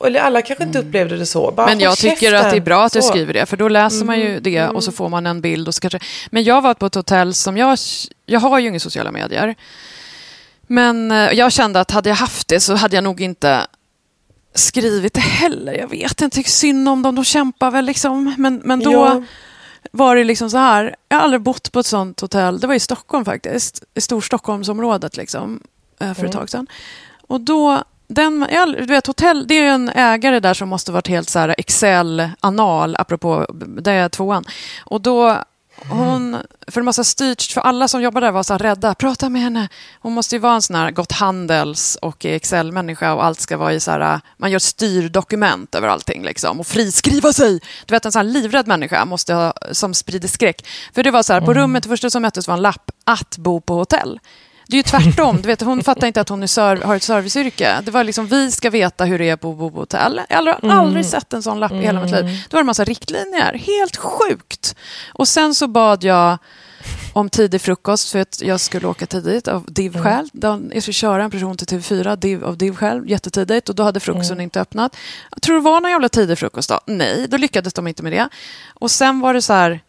[0.07, 1.51] Eller alla kanske inte upplevde det så.
[1.51, 1.77] Bara Mm.
[1.77, 2.35] Men jag tycker käften.
[2.45, 3.07] att det är bra att du Så.
[3.07, 5.67] skriver det, för då läser man ju det och så får man en bild.
[5.67, 5.99] Och så kanske...
[6.29, 7.77] Men jag var på ett hotell som jag...
[8.25, 9.55] Jag har ju inga sociala medier.
[10.67, 13.67] Men eh, jag kände att hade jag haft det så hade jag nog inte
[14.55, 15.73] skrivit det heller.
[15.73, 18.35] Jag vet inte, tycker synd om dem, de kämpar väl liksom.
[18.37, 19.23] Men, men då Ja.
[19.91, 20.95] var det liksom så här.
[21.09, 22.59] Jag har aldrig bott på ett sånt hotell.
[22.59, 23.83] Det var i Stockholm faktiskt.
[23.93, 25.63] I Storstockholmsområdet liksom.
[25.99, 26.67] eh, För ett tag sedan.
[27.27, 27.83] Och då,
[28.13, 28.47] den,
[28.77, 31.55] du vet, hotell, det är ju en ägare där som måste varit helt så här
[31.57, 33.45] Excel-anal, apropå,
[33.81, 34.43] det är tvåan.
[34.85, 35.43] Och då,
[35.89, 39.29] hon, för det måste ha styrts, för alla som jobbar där var så rädda, prata
[39.29, 39.69] med henne.
[39.99, 43.73] Hon måste ju vara en sån här gott handels och Excel-människa och allt ska vara
[43.73, 47.59] i så här, man gör styrdokument över allting liksom och friskriva sig.
[47.85, 50.67] Du vet en sån här livrädd människa måste ha, som sprider skräck.
[50.95, 53.37] För det var så här, på rummet, det första som möttes var en lapp, att
[53.37, 54.19] bo på hotell.
[54.71, 55.41] Det är ju tvärtom.
[55.41, 56.39] Du vet, hon fattar inte att hon
[56.83, 57.81] har ett serviceyrke.
[57.83, 60.21] Det var liksom, vi ska veta hur det är på att bo på hotell.
[60.29, 62.23] Jag har aldrig, aldrig sett en sån lapp i hela mitt liv.
[62.23, 63.53] Det var en massa riktlinjer.
[63.53, 64.75] Helt sjukt.
[65.13, 66.37] Och sen så bad jag
[67.13, 70.29] om tidig frukost för att jag skulle åka tidigt av DIV-skäl.
[70.43, 70.71] Mm.
[70.73, 74.41] Jag skulle köra en person till TV4 div, av DIV-skäl jättetidigt och då hade frukosten
[74.41, 74.95] inte öppnat.
[75.31, 76.79] Jag tror det var någon jävla tidig frukost då?
[76.85, 78.29] Nej, då lyckades de inte med det.
[78.73, 79.79] Och sen var det så här,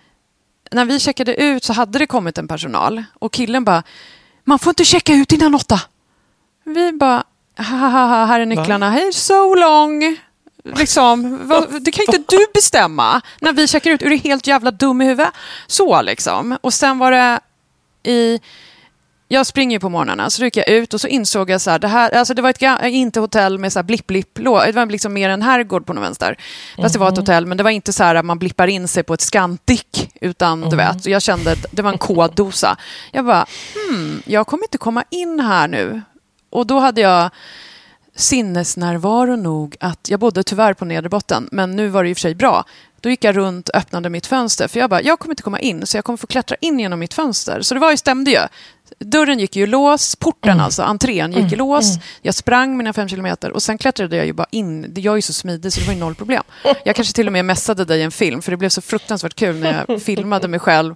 [0.70, 3.82] när vi checkade ut så hade det kommit en personal och killen bara,
[4.44, 5.80] man får inte checka ut innan åtta.
[6.64, 7.24] Vi bara,
[7.56, 10.16] haha, här är nycklarna, hej so long.
[10.64, 11.48] Liksom,
[11.80, 13.20] det kan inte du bestämma.
[13.40, 15.32] När vi checkar ut, är du helt jävla dum i huvudet?
[15.66, 16.58] Så liksom.
[16.60, 17.40] Och sen var det
[18.10, 18.40] i...
[19.32, 21.88] Jag springer på morgnarna, så gick jag ut och så insåg jag så här, det
[21.88, 24.86] här, alltså det var ett ga- inte hotell med så här blipp blipp det var
[24.86, 26.36] liksom mer en herrgård på något vänster.
[26.76, 28.88] Fast det var ett hotell, men det var inte så här att man blippar in
[28.88, 29.84] sig på ett Scandic,
[30.20, 32.76] utan du vet, jag kände att det var en koddosa.
[33.12, 36.02] Jag bara, hmm, jag kommer inte komma in här nu.
[36.50, 37.30] Och då hade jag
[38.16, 42.20] sinnesnärvaro nog att, jag bodde tyvärr på nederbotten, men nu var det i och för
[42.20, 42.64] sig bra.
[43.02, 45.60] Då gick jag runt och öppnade mitt fönster, för jag bara, jag kommer inte komma
[45.60, 47.60] in, så jag kommer få klättra in genom mitt fönster.
[47.62, 48.38] Så det var ju, stämde ju.
[48.98, 51.84] Dörren gick ju lås, porten alltså, entrén gick i lås.
[52.22, 54.92] Jag sprang mina fem kilometer och sen klättrade jag ju bara in.
[54.96, 56.42] Jag är ju så smidig så det var ju noll problem.
[56.84, 59.56] Jag kanske till och med messade dig en film, för det blev så fruktansvärt kul
[59.56, 60.94] när jag filmade mig själv,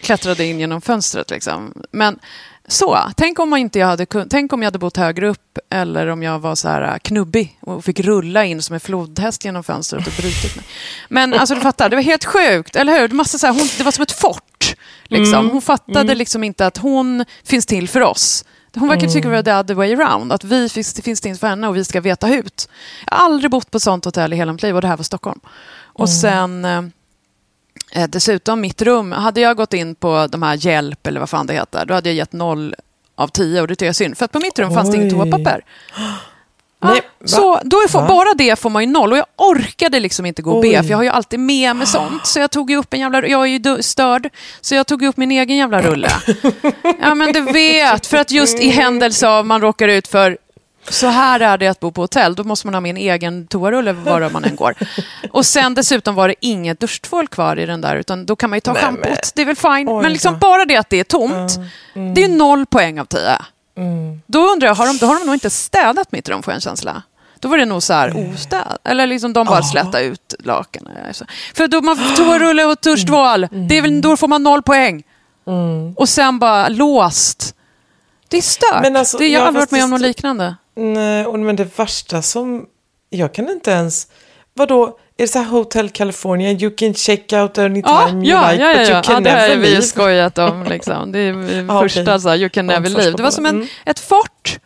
[0.00, 1.74] klättrade in genom fönstret liksom.
[1.90, 2.18] Men
[2.68, 6.06] så, tänk om, man inte jag hade tänk om jag hade bott högre upp eller
[6.06, 9.64] om jag var så här äh, knubbig och fick rulla in som en flodhäst genom
[9.64, 10.64] fönstret och brutit mig.
[11.08, 13.08] Men alltså du fattar, det var helt sjukt, eller hur?
[13.08, 14.74] Det, massa så här, hon, det var som ett fort.
[15.04, 15.50] Liksom.
[15.50, 18.44] Hon fattade liksom inte att hon finns till för oss.
[18.74, 21.46] Hon verkar tycka det var the other way around, att vi finns, finns till för
[21.46, 22.68] henne och vi ska veta ut.
[23.06, 24.96] Jag har aldrig bott på ett sånt hotell i hela mitt liv och det här
[24.96, 25.40] var Stockholm.
[25.78, 26.66] Och sen...
[27.96, 31.46] eh, dessutom, mitt rum, hade jag gått in på de här hjälp eller vad fan
[31.46, 32.74] det heter, då hade jag gett noll
[33.16, 34.18] av tio och det tycker jag är synd.
[34.18, 35.64] För att på mitt rum fanns det inget toapapper.
[36.80, 37.26] Ja, Nej, va?
[37.28, 38.06] så då är, får, Va?
[38.08, 40.82] bara det får man ju noll och jag orkade liksom inte gå och be Oj.
[40.82, 42.26] för jag har ju alltid med mig sånt.
[42.26, 44.28] Så jag tog ju upp en jävla, jag är ju störd,
[44.60, 46.08] så jag tog upp min egen jävla rulle.
[47.00, 50.38] Ja men du vet, för att just i händelse av man råkar ut för
[50.88, 53.46] så här är det att bo på hotell, då måste man ha med en egen
[53.46, 54.74] toarulle var man än går.
[55.30, 58.56] Och sen dessutom var det inget duschtvål kvar i den där, utan då kan man
[58.56, 59.32] ju ta Nej, schampot.
[59.34, 61.52] Det är väl fine, Oj men liksom bara det att det är tomt,
[62.14, 63.38] det är noll poäng av tio.
[63.76, 64.22] Mm.
[64.26, 66.56] Då undrar jag, har de, då har de nog inte städat mitt rum får jag
[66.56, 67.02] en känsla.
[67.40, 68.78] Då var det nog så här ostädat.
[68.84, 70.92] Eller liksom de bara slätade ut lakanen.
[71.06, 71.24] Alltså.
[71.54, 75.02] För då man toarulle och duschtvål, det är väl, då får man noll poäng.
[75.96, 77.54] Och sen bara låst.
[78.28, 78.82] Det är stört.
[78.82, 80.56] Men alltså, det, jag har aldrig varit med om det- något liknande.
[80.76, 82.66] Nej, och- men det värsta som...
[83.10, 84.06] Jag kan inte ens...
[84.54, 84.86] Vadå?
[85.18, 86.50] Är det så här Hotel California?
[86.52, 88.94] You can check out anytime Ja, you ja, like, ja, ja, but ja.
[88.94, 89.82] you can ja det här never har vi ju leave.
[89.86, 90.64] skojat om.
[90.68, 91.12] Liksom.
[91.12, 91.88] Det är Ja, okej.
[91.88, 93.16] första, så här, you can Ja, never leave.
[93.16, 93.68] Det var som en, Mm.
[93.84, 94.58] ett fort.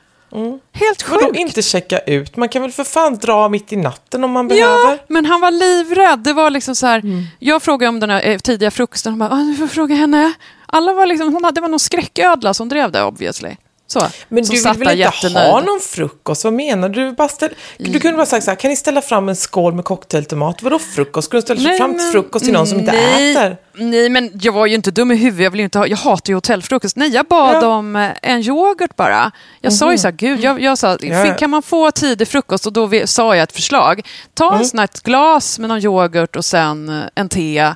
[0.73, 1.39] Helt Vadå sjukt.
[1.39, 2.37] inte checka ut?
[2.37, 4.99] Man kan väl för fan dra mitt i natten om man Ja, behöver?
[5.09, 6.19] men han var livrädd.
[6.19, 7.03] Det var liksom så här,
[7.39, 9.13] Jag frågade om den här eh, tidiga frukosten.
[9.13, 10.33] Han bara, ah, du får fråga henne.
[10.67, 13.57] Alla var liksom, hon hade, det var någon skräcködla som drev det obviously.
[13.93, 16.45] Så, Men du vill väl inte ha någon frukost?
[16.45, 17.13] Vad menar du?
[17.13, 17.51] Bara ställ...
[17.79, 20.63] Du kunde bara sagt så här, kan ni ställa fram en skål med cocktailtomat?
[20.63, 21.29] Vadå frukost?
[21.29, 23.57] Ska du ställa Nej, fram men- frukost till någon som inte äter?
[23.75, 25.45] Nej, men jag var ju inte dum i huvudet.
[25.45, 26.97] Jag, vill inte ha, jag hatar ju hotellfrukost.
[26.97, 27.67] Nej, jag bad Ja.
[27.67, 29.31] om eh, en yoghurt bara.
[29.61, 31.35] Jag sa ju så här, gud, jag, jag sa, Ja, ja.
[31.35, 32.67] kan man få tidig frukost?
[32.67, 34.07] Och då vi- sa jag ett förslag.
[34.35, 34.61] Ta Mm.
[34.61, 37.73] en sån här ett glas med någon yoghurt och sen eh, en te.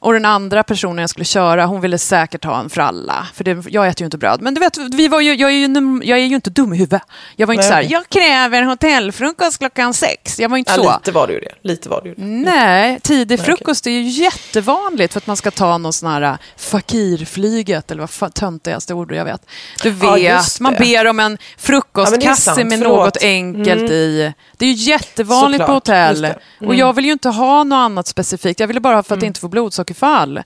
[0.00, 3.26] Och den andra personen jag skulle köra, hon ville säkert ha en fralla.
[3.34, 4.42] För det, jag äter ju inte bröd.
[4.42, 6.76] Men du vet, vi var ju, jag, är ju, jag är ju inte dum i
[6.76, 7.02] huvudet.
[7.36, 10.38] Jag var inte Nej, så här, jag kräver hotellfrukost klockan sex.
[10.40, 10.92] Jag var inte Ja, så.
[10.98, 11.54] lite var ju det.
[11.68, 12.22] Lite var ju det.
[12.24, 16.34] Nej, tidig frukost är ju jättevanligt för att man ska ta någon sån här äh,
[16.56, 19.46] fakirflyget, eller vad töntigaste ord jag vet.
[19.82, 24.32] Du Ja, vet, just man ber om en Ja, frukostkasse sant, med något enkelt i.
[24.56, 26.10] Det är ju jättevanligt på Såklart, hotell.
[26.24, 26.66] just det.
[26.66, 28.60] Och jag vill ju inte ha något annat specifikt.
[28.60, 29.48] Jag ville bara ha för att inte få
[29.88, 30.42] blodsockerfall.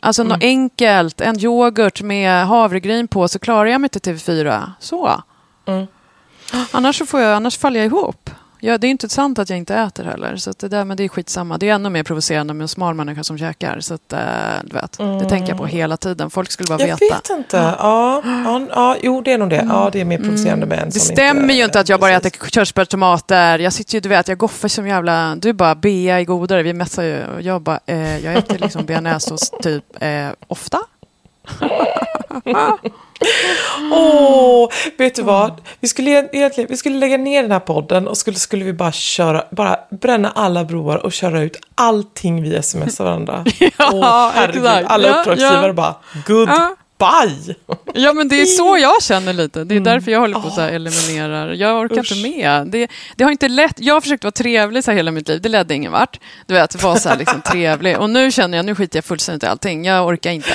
[0.00, 4.70] Alltså något enkelt, en yoghurt med havregryn på, så klarar jag mig till TV4.
[4.80, 5.22] Så.
[6.70, 8.30] Annars, så får jag, annars faller jag ihop.
[8.60, 11.04] Ja, det är inte sant att jag inte äter heller, så det där, men det
[11.04, 11.58] är skitsamma.
[11.58, 13.80] Det är ännu mer provocerande med en smal människa som käkar.
[13.80, 14.08] Så att,
[14.64, 16.30] du vet, Det tänker jag på hela tiden.
[16.30, 17.14] Folk skulle bara Jag veta.
[17.14, 17.56] vet inte.
[17.56, 19.66] Ja, ja, ja, jo, det är nog det.
[19.68, 20.90] Ja, det är mer provocerande med en Mm.
[20.94, 22.34] Det som stämmer ju inte att jag bara precis.
[22.40, 23.58] äter körsbär och tomater.
[23.58, 25.34] Jag sitter ju, du vet, jag goffar som jävla...
[25.36, 26.62] Du är bara bea i godare.
[26.62, 27.24] Vi mässar ju.
[27.26, 30.78] Och jag bara, eh, jag äter liksom bearnaisesås typ eh, ofta.
[33.92, 35.60] Åh, vet du vad?
[35.80, 38.92] Vi skulle egentligen vi skulle lägga ner den här podden och skulle, skulle vi bara
[38.92, 43.44] köra, bara bränna alla broar och köra ut allting vi smsar varandra.
[43.78, 44.90] Ja, herregud, exakt.
[44.90, 45.72] alla Ja, uppdragsgivare ja.
[45.72, 45.94] bara,
[46.26, 47.54] goodbye.
[47.94, 49.64] Ja, men det är så jag känner lite.
[49.64, 51.54] Det är därför jag håller på att eliminera.
[51.54, 52.12] Jag orkar Usch.
[52.12, 52.66] inte med.
[52.66, 53.74] Det, det har inte lätt.
[53.80, 55.40] Jag har försökt vara trevlig så hela mitt liv.
[55.40, 56.20] Det ledde ingen vart.
[56.46, 57.98] Du vet, vara så här liksom trevlig.
[57.98, 59.84] Och nu känner jag, nu skiter jag fullständigt i allting.
[59.84, 60.54] Jag orkar inte.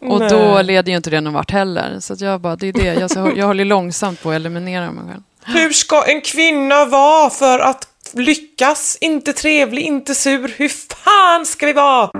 [0.00, 0.64] Och då Nej.
[0.64, 2.00] leder ju inte det någon vart heller.
[2.00, 2.94] Så att jag bara, det är det.
[2.94, 5.22] Jag, så, jag håller långsamt på att eliminera mig själv.
[5.44, 8.98] Hur ska en kvinna vara för att lyckas?
[9.00, 10.54] Inte trevlig, inte sur.
[10.56, 12.10] Hur fan ska vi vara?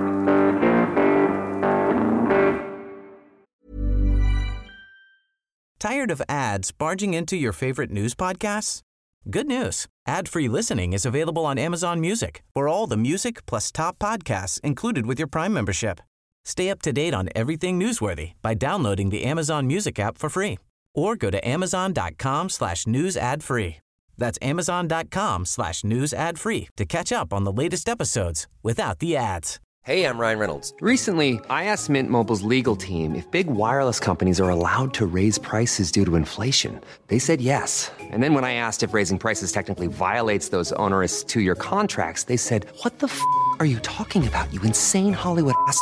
[5.81, 8.81] Tired of ads barging into your favorite news podcasts?
[9.25, 9.87] Good news.
[10.07, 15.07] Ad-free listening is available on Amazon Music for all the music plus top podcasts included
[15.07, 16.01] with your Prime membership.
[16.45, 20.59] Stay up to date on everything newsworthy by downloading the Amazon Music app for free
[20.95, 23.77] or go to amazon.com slash news ad free.
[24.19, 29.17] That's amazon.com slash news ad free to catch up on the latest episodes without the
[29.17, 29.59] ads.
[29.83, 30.75] Hey, I'm Ryan Reynolds.
[30.83, 35.39] Recently, I asked Mint Mobile's legal team if big wireless companies are allowed to raise
[35.39, 36.79] prices due to inflation.
[37.07, 37.91] They said yes.
[37.99, 42.25] And then when I asked if raising prices technically violates those onerous two year contracts,
[42.25, 43.21] they said, What the f
[43.59, 45.81] are you talking about, you insane Hollywood ass?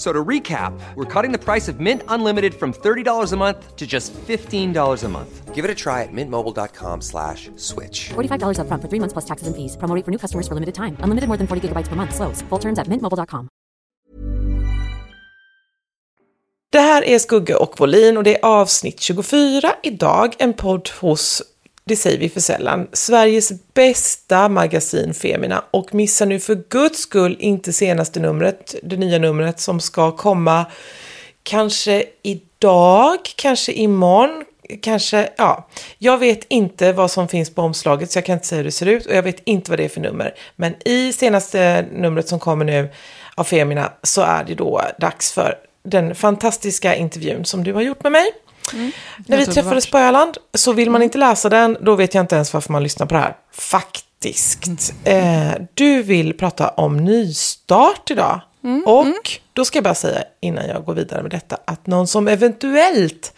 [0.00, 3.76] F- So to recap, we're cutting the price of Mint Unlimited from $30 a month
[3.76, 5.54] to just $15 a month.
[5.54, 8.08] Give it a try at mintmobile.com slash switch.
[8.14, 9.76] $45 upfront for three months plus taxes and fees.
[9.76, 10.96] Promo rate for new customers for limited time.
[11.04, 12.14] Unlimited more than 40 gigabytes per month.
[12.14, 12.42] Slows.
[12.48, 13.48] Full terms at mintmobile.com.
[16.72, 20.34] Det här är Skugge och Volin och det är avsnitt 24 idag.
[20.38, 21.42] En podd hos,
[21.90, 25.64] det säger vi för sällan, Sveriges bästa magasin Femina.
[25.70, 30.66] Och missa nu för guds skull inte senaste numret, det nya numret som ska komma
[31.42, 34.44] kanske idag, kanske imorgon,
[34.82, 35.68] kanske, ja.
[35.98, 38.72] Jag vet inte vad som finns på omslaget så jag kan inte säga hur det
[38.72, 40.34] ser ut och jag vet inte vad det är för nummer.
[40.56, 42.88] Men i senaste numret som kommer nu
[43.34, 48.02] av Femina så är det då dags för den fantastiska intervjun som du har gjort
[48.02, 48.32] med mig.
[49.26, 52.34] När vi träffades på Öland, så vill man inte läsa den, då vet jag inte
[52.34, 53.36] ens varför man lyssnar på det här.
[53.52, 54.94] Faktiskt.
[55.04, 58.40] Eh, du vill prata om nystart idag.
[58.86, 62.28] och då ska jag bara säga innan jag går vidare med detta att någon som
[62.28, 63.34] eventuellt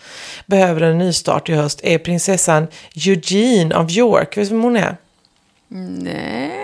[0.47, 2.66] behöver en nystart i höst är prinsessan
[3.07, 4.37] Eugene av York.
[4.37, 4.97] Vet du vem hon är?
[5.68, 6.62] Nej.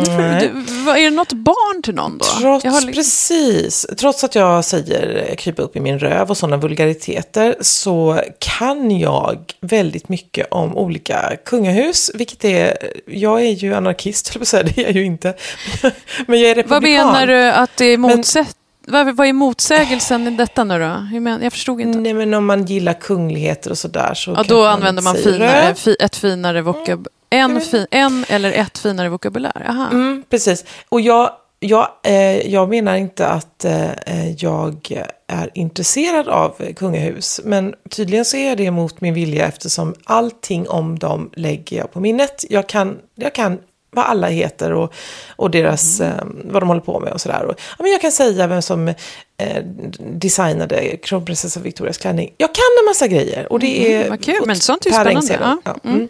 [0.00, 0.40] Nej.
[0.66, 2.24] Du, vad, är det något barn till någon då?
[2.40, 6.30] Trots, Jag har li- precis, trots att jag säger eh, krypa upp i min röv
[6.30, 12.76] och sådana vulgariteter så kan jag väldigt mycket om olika kungahus, vilket är,
[13.06, 15.34] jag är ju anarkist, höll jag på säga, det är jag ju inte,
[16.26, 17.06] men jag är Vad republikan.
[17.06, 18.56] menar du att det är Men- motsätt...
[18.86, 21.18] Vad, vad är motsägelsen i detta nu då?
[21.20, 21.98] Men, jag förstod inte.
[21.98, 26.16] Nej men om man gillar kungligheter och sådär så Ja, då använder man finare, ett
[26.16, 27.08] finare vokab...
[27.34, 29.66] En, fi, en eller ett finare vokabulär.
[29.68, 29.90] Aha.
[29.90, 30.64] Mm, precis.
[30.88, 34.92] Och jag, jag, eh, jag menar inte att eh, jag
[35.26, 37.40] är intresserad av kungahus.
[37.44, 42.00] Men tydligen så är det mot min vilja eftersom allting om dem lägger jag på
[42.00, 42.44] minnet.
[42.50, 43.58] Jag kan, jag kan
[43.94, 44.94] vad alla heter och,
[45.36, 47.44] och deras, eh, vad de håller på med och sådär.
[47.44, 49.64] Och, ja, men jag kan säga vem som eh,
[49.98, 52.34] designade kronprinsessa Victorias klänning.
[52.36, 53.96] Jag kan en massa grejer och det är...
[53.96, 55.38] Mm, vad kul, men sånt är ju spännande.
[55.40, 55.58] Ja.
[55.64, 56.08] Ja, mm.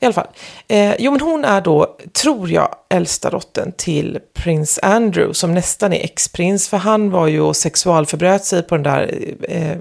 [0.00, 0.26] I alla fall.
[0.68, 5.92] Eh, jo, men hon är då, tror jag, äldsta dottern till prins Andrew som nästan
[5.92, 6.68] är ex-prins.
[6.68, 9.14] För han var ju och sexualförbröt sig på den där
[9.48, 9.76] eh, eh,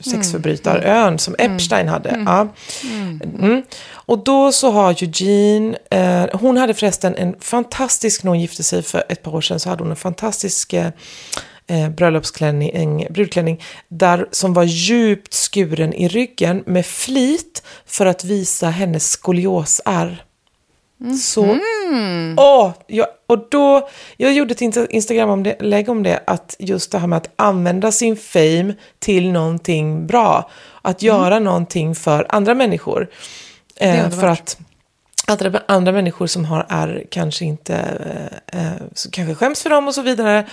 [0.00, 2.22] sexförbrytarön som Epstein hade.
[2.26, 2.48] Ja.
[4.08, 4.18] Mm.
[4.18, 8.82] Och då så har Eugene, eh, hon hade förresten en fantastisk, när hon gifte sig
[8.82, 10.90] för ett par år sedan, så hade hon en fantastisk eh,
[11.66, 18.68] eh, bröllopsklänning, brudklänning, där, som var djupt skuren i ryggen med flit för att visa
[18.68, 20.22] hennes skoliosärr.
[21.22, 21.58] Så,
[22.36, 26.56] åh, jag, och då, jag gjorde ett insta- Instagram om det, lägg om det, att
[26.58, 30.50] just det här med att använda sin fame till någonting bra,
[30.82, 33.08] att göra någonting för andra människor.
[33.76, 34.58] Eh, för att
[35.26, 37.74] andra, andra människor som har är kanske inte,
[38.52, 40.46] eh, eh, så kanske skäms för dem och så vidare.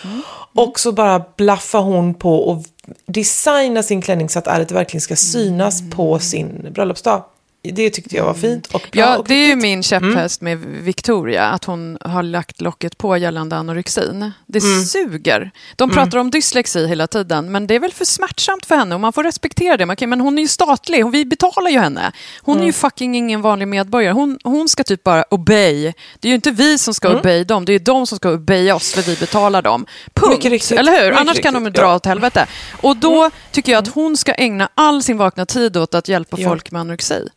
[0.53, 2.63] Och så bara blaffar hon på och
[3.05, 7.23] designa sin klänning så att ärret verkligen ska synas på sin bröllopsdag.
[7.65, 9.62] Det tyckte jag var fint och bra Ja, och det är ju riktigt.
[9.62, 14.32] min käpphäst med Victoria, att hon har lagt locket på gällande anorexin.
[14.47, 15.52] Det suger.
[15.76, 19.02] De pratar om dyslexi hela tiden, men det är väl för smärtsamt för henne och
[19.02, 19.86] man får respektera det.
[19.86, 22.12] Man kan- Men hon är ju statlig, vi betalar ju henne.
[22.41, 24.13] Hon är ju fucking ingen vanlig medborgare.
[24.13, 25.93] Hon, hon ska typ bara obey.
[26.19, 28.32] Det är ju inte vi som ska obey dem, det är ju de som ska
[28.32, 29.86] obey oss för vi betalar dem.
[30.13, 30.45] Punkt.
[30.45, 30.80] Riktigt.
[30.80, 31.04] Eller hur?
[31.10, 31.95] Mycket Annars kan de riktigt, dra ja.
[31.95, 32.47] åt helvete.
[32.82, 36.38] Och då tycker jag att hon ska ägna all sin vakna tid åt att hjälpa
[36.39, 36.49] Ja.
[36.49, 37.28] folk med anorexi.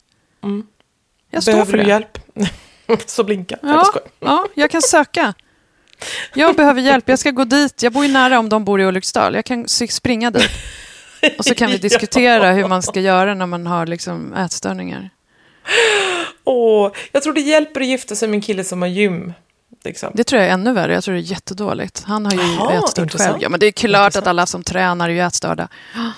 [1.30, 1.88] Jag står Behöver för du det.
[1.88, 2.18] hjälp?
[3.06, 3.56] så blinka.
[3.62, 5.34] Nej, jag Ja, ja, jag kan söka.
[6.34, 7.08] Jag behöver hjälp.
[7.08, 7.82] Jag ska gå dit.
[7.82, 9.34] Jag bor ju nära om de bor i Ulriksdal.
[9.34, 10.50] Jag kan springa dit.
[11.38, 15.10] Och så kan vi diskutera hur man ska göra när man har liksom ätstörningar.
[16.44, 19.32] Åh, jag tror det hjälper att gifta sig med en kille som har gym.
[19.84, 20.10] Liksom.
[20.14, 20.94] Det tror jag är ännu värre.
[20.94, 22.02] Jag tror det är jättedåligt.
[22.06, 23.30] Han har ju Jaha, ätstört intressant.
[23.30, 23.42] själv.
[23.42, 24.16] Ja, men det är klart Intressant.
[24.24, 25.68] att alla som tränar är ju ätstörda.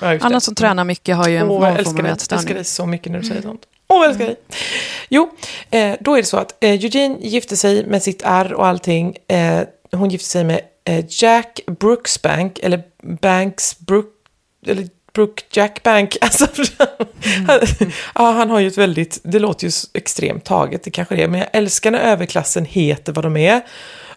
[0.01, 2.05] Ja, Alla som tränar mycket har ju en Åh, någon form av dig.
[2.05, 2.55] Jag älskar ätstörning.
[2.55, 3.61] dig så mycket när du säger sånt.
[3.89, 4.37] Åh, jag älskar dig.
[5.09, 5.31] Jo,
[5.71, 9.17] eh, då är det så att eh, Eugene gifte sig med sitt R och allting.
[9.29, 9.61] Eh,
[9.93, 12.83] hon gifte sig med eh, Jack Brooksbank, eller
[13.21, 14.07] Banks Brook,
[14.67, 16.17] eller Brook Jack Bank.
[16.21, 16.47] Alltså,
[17.47, 17.61] han,
[18.15, 21.29] ja, han har ju ett väldigt, det låter ju extremt taget, det kanske det är,
[21.29, 23.61] men jag älskar när överklassen heter vad de är.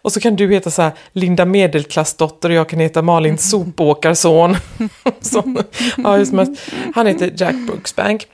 [0.01, 4.57] Och så kan du heta så här Linda Medelklassdotter och jag kan heta Malin Sopåkarson.
[5.21, 5.63] så,
[5.97, 6.33] ja, just.
[6.95, 8.27] Han heter Jack Brooksbank.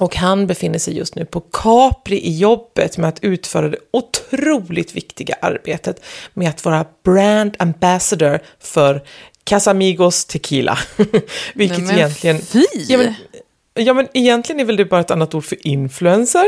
[0.00, 4.96] Och han befinner sig just nu på Capri i jobbet med att utföra det otroligt
[4.96, 9.02] viktiga arbetet med att vara brand ambassador för
[9.44, 10.78] Casamigos Tequila.
[11.54, 12.38] Vilket Nej, men egentligen...
[12.40, 12.64] fy!
[12.88, 13.14] Ja men,
[13.74, 16.46] ja men egentligen är väl det bara ett annat ord för influencer.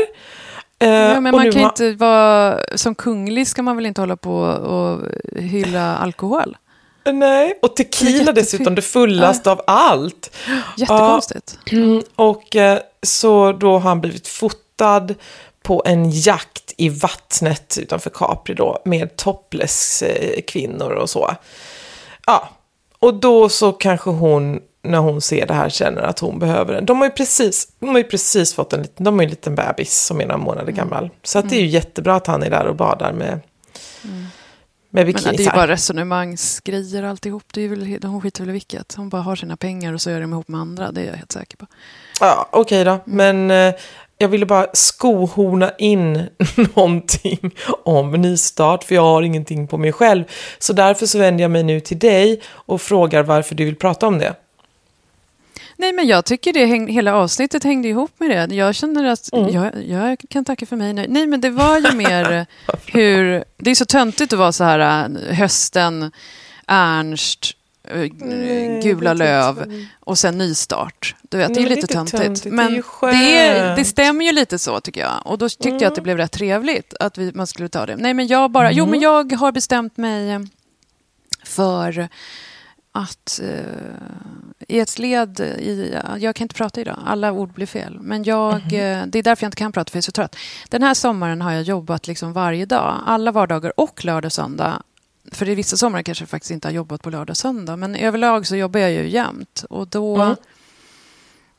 [0.79, 2.59] Eh, Ja, men man kan har- inte vara...
[2.75, 5.01] Som kunglig ska man väl inte hålla på och
[5.41, 6.57] hylla alkohol?
[7.05, 10.31] Nej, och tequila dessutom, det fullaste av allt.
[10.77, 11.57] Jättekonstigt.
[11.71, 15.15] Mm, och eh, så då har han blivit fotad
[15.63, 21.35] på en jakt i vattnet utanför Capri då med topless eh, kvinnor och så.
[22.25, 22.49] Ja,
[22.99, 26.85] och då så kanske hon när hon ser det här känner att hon behöver den.
[26.85, 29.29] De har ju precis, de har ju precis fått en liten, de har ju en
[29.29, 30.75] liten bebis som är några månader Mm.
[30.75, 31.09] gammal.
[31.23, 33.39] Så att det är ju jättebra att han är där och badar med,
[34.93, 35.37] med Men bikinis.
[35.37, 37.43] det är bara resonemangsgrejer alltihop.
[37.53, 38.93] Det är väl, hon skiter väl i vilket.
[38.95, 40.91] Hon bara har sina pengar och så gör de ihop med andra.
[40.91, 41.67] Det är jag helt säker på.
[42.19, 42.99] Ja, okej då.
[43.05, 43.73] Men eh,
[44.17, 46.29] jag ville bara skohorna in
[46.75, 47.51] någonting
[47.83, 50.23] om nystart, för jag har ingenting på mig själv.
[50.59, 54.07] Så därför så vänder jag mig nu till dig och frågar varför du vill prata
[54.07, 54.35] om det.
[55.83, 58.55] Nej, men jag tycker det häng, hela avsnittet hängde ihop med det.
[58.55, 59.49] Jag känner att Mm.
[59.53, 60.93] jag, jag kan tacka för mig.
[60.93, 62.45] Nej, nej men det var ju mer
[62.85, 63.43] hur...
[63.57, 64.79] Det är så töntigt att vara så här
[65.29, 66.11] eh, hösten,
[66.67, 67.45] Ernst,
[67.87, 71.15] eh, Nej, Gula det löv och sen nystart.
[71.29, 72.23] Du vet, Nej, det är ju lite det töntigt.
[72.23, 73.75] töntigt, det Men det, skönt.
[73.77, 75.21] det stämmer ju lite så tycker jag.
[75.25, 77.95] Och då tyckte jag att det blev rätt trevligt att vi, man skulle ta det.
[77.95, 78.71] Nej, men jag bara...
[78.71, 80.47] Jo, men jag har bestämt mig
[81.45, 82.07] för
[82.91, 83.59] att eh,
[84.67, 85.99] i ett led i...
[86.19, 87.99] Jag kan inte prata idag, alla ord blir fel.
[87.99, 90.35] Men jag, eh, det är därför jag inte kan prata, för jag är så trött.
[90.69, 94.83] Den här sommaren har jag jobbat liksom varje dag, alla vardagar och lördag och söndag.
[95.31, 97.75] För i vissa somrar kanske jag faktiskt inte har jobbat på lördag och söndag.
[97.75, 99.65] Men överlag så jobbar jag ju jämt.
[99.69, 100.21] Och då...
[100.21, 100.35] Mm.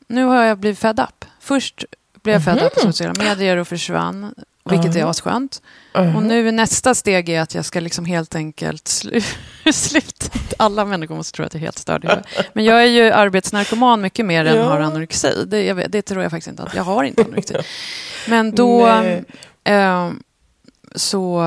[0.07, 1.25] Nu har jag blivit fed up.
[1.39, 1.85] Först
[2.21, 4.33] blev jag fed up på sociala medier och försvann.
[4.69, 5.61] Vilket är asskönt.
[6.15, 9.21] Och nu nästa steg är att jag ska liksom helt enkelt slu
[9.73, 10.39] sluta.
[10.57, 12.25] Alla människor måste tro att jag är helt störd.
[12.53, 14.63] Men jag är ju arbetsnarkoman mycket mer än Ja.
[14.63, 15.45] har anorexi.
[15.47, 17.55] Det, jag det tror jag faktiskt inte att jag har inte anorexi.
[18.29, 18.87] Men då
[19.63, 20.11] eh,
[20.95, 21.43] så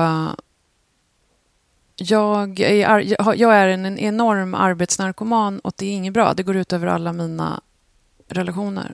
[1.95, 2.99] jag är,
[3.35, 6.33] jag är en, en enorm arbetsnarkoman och det är inget bra.
[6.33, 7.61] Det går ut över alla mina
[8.27, 8.93] relationer.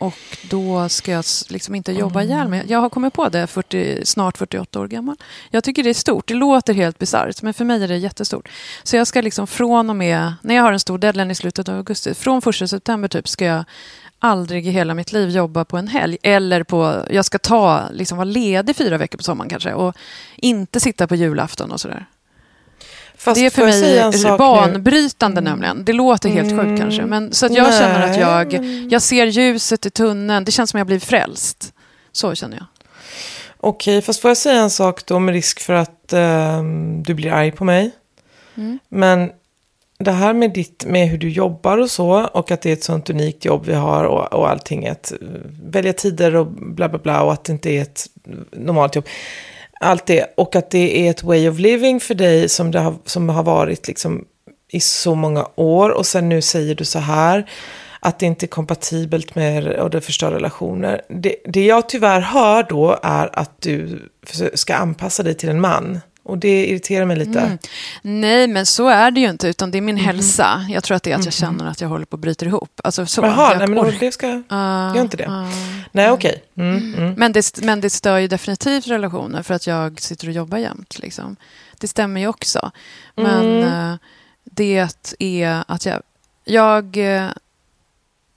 [0.00, 2.64] Och då ska jag liksom inte jobba ihjäl mig.
[2.68, 5.16] Jag har kommit på det 40, snart 48 år gammal.
[5.50, 6.28] Jag tycker det är stort.
[6.28, 8.48] Det låter helt bisarrt, men för mig är det jättestort.
[8.82, 11.68] Så jag ska liksom från och med, när jag har en stor deadline i slutet
[11.68, 13.64] av augusti, från 1 september typ ska jag
[14.18, 16.18] aldrig i hela mitt liv jobba på en helg.
[16.22, 19.74] Eller på, jag ska ta, liksom vara ledig fyra veckor på sommaren kanske.
[19.74, 19.96] Och
[20.36, 22.06] inte sitta på julafton och sådär.
[23.20, 24.38] Fast det är för mig sak nu?
[24.38, 25.84] banbrytande nämligen.
[25.84, 26.68] Det låter helt Mm.
[26.68, 27.02] sjukt kanske.
[27.02, 30.44] Men, så att jag känner att Nej, jag, jag ser ljuset i tunneln.
[30.44, 31.72] Det känns som jag blir frälst.
[32.12, 32.66] Så känner jag.
[33.56, 37.32] Okej, fast får jag säga en sak då med risk för att ehm, du blir
[37.32, 37.90] arg på mig.
[38.56, 38.78] Mm.
[38.88, 39.30] Men
[39.98, 42.84] det här med, ditt, med hur du jobbar och så och att det är ett
[42.84, 44.88] sånt unikt jobb vi har och, och allting.
[44.88, 45.18] Att eh,
[45.62, 48.06] välja tider och bla bla bla och att det inte är ett
[48.52, 49.04] normalt jobb.
[49.80, 52.94] Allt det och att det är ett way of living för dig som, det har,
[53.04, 54.24] som har varit liksom
[54.72, 57.50] i så många år och sen nu säger du så här
[58.00, 61.02] att det inte är kompatibelt med och det förstör relationer.
[61.08, 64.08] Det, det jag tyvärr hör då är att du
[64.54, 66.00] ska anpassa dig till en man.
[66.22, 67.40] Och det irriterar mig lite.
[67.40, 67.58] Mm.
[68.02, 69.48] Nej, men så är det ju inte.
[69.48, 70.04] Utan det är min Mhm.
[70.04, 70.66] hälsa.
[70.70, 72.80] Jag tror att det är att jag känner att jag håller på att bryta ihop.
[72.84, 73.22] Alltså, så.
[73.22, 74.42] Jaha, nej men orkar- det ska...
[74.48, 75.26] Ah, Gör inte det.
[75.28, 75.46] ah.
[75.92, 76.42] Nej, okej.
[76.56, 77.14] Mm, mm.
[77.16, 80.98] Men, det, men det stör ju definitivt relationer för att jag sitter och jobbar jämt.
[80.98, 81.36] Liksom.
[81.78, 82.70] Det stämmer ju också.
[83.16, 83.90] Men Mm.
[83.92, 83.96] eh,
[84.44, 84.88] det
[85.42, 86.02] är att jag...
[86.44, 87.28] Jag eh,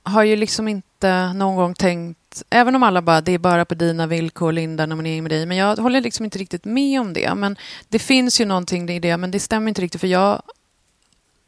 [0.04, 2.20] har ju liksom inte någon gång tänkt...
[2.50, 5.46] Även om alla bara, det är bara på dina villkor, Linda, är med dig.
[5.46, 7.36] Men jag håller liksom inte riktigt med om det.
[7.36, 7.58] Men
[7.90, 10.02] det finns ju någonting i det, men det stämmer inte riktigt.
[10.02, 10.42] För jag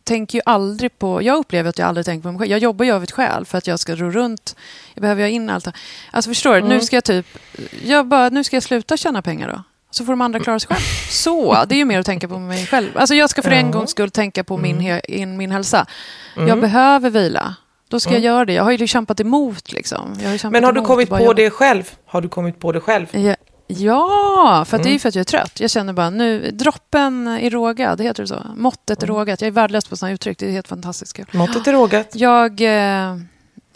[0.04, 1.22] tänker ju aldrig på...
[1.22, 2.52] Jag upplever att jag aldrig tänker på mig själv.
[2.52, 4.56] Jag jobbar ju av ett skäl för att jag ska ro runt.
[4.94, 5.68] Jag behöver ha in allt.
[6.12, 6.62] Alltså förstår du?
[6.62, 7.26] Nu ska jag typ...
[7.86, 9.64] Jag bara, nu ska jag sluta tjäna pengar då.
[9.92, 10.82] Så får de andra klara sig själv.
[11.10, 12.98] Så, det är ju mer att tänka på mig själv.
[12.98, 13.72] Alltså jag ska för en Ja.
[13.72, 15.86] gångs skull tänka på min, in, min hälsa.
[16.36, 16.48] Mm.
[16.48, 17.56] Jag behöver vila.
[17.88, 18.54] Då ska jag göra det.
[18.54, 19.72] Jag har ju kämpat emot.
[19.72, 20.16] Liksom.
[20.22, 21.34] Jag har kämpat Men har du kommit på jobba.
[21.34, 21.92] det själv?
[22.06, 23.08] Har du kommit på det själv?
[23.12, 23.36] Ja,
[23.68, 24.94] ja för att det är Mm.
[24.94, 25.60] ju för att jag är trött.
[25.60, 28.46] Jag känner bara nu, droppen är rågad, heter det så?
[28.56, 29.16] Måttet Mm.
[29.16, 29.42] är rågat.
[29.42, 31.26] Jag är värdelös på sådana uttryck, det är helt fantastiskt kul.
[31.32, 32.08] Måttet är rågat.
[32.16, 33.18] Jag eh,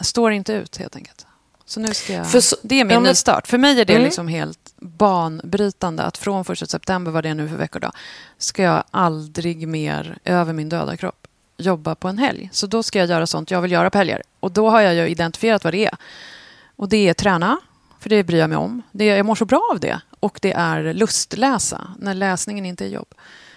[0.00, 1.26] står inte ut helt enkelt.
[1.66, 2.26] Så nu ska jag...
[2.42, 3.46] Så- det är min ja, men- nystart.
[3.46, 4.04] För mig är det Mm.
[4.04, 7.90] liksom helt banbrytande att från 1 september, vad det är nu för veckor då,
[8.38, 11.26] ska jag aldrig mer över min döda kropp
[11.60, 12.48] jobba på en helg.
[12.52, 14.22] Så då ska jag göra sånt jag vill göra på helger.
[14.40, 15.96] Och då har jag ju identifierat vad det är.
[16.76, 17.58] Och det är träna,
[18.00, 18.82] för det bryr jag mig om.
[18.92, 20.00] Det är, jag mår så bra av det.
[20.20, 23.14] Och det är lustläsa, när läsningen inte är jobb.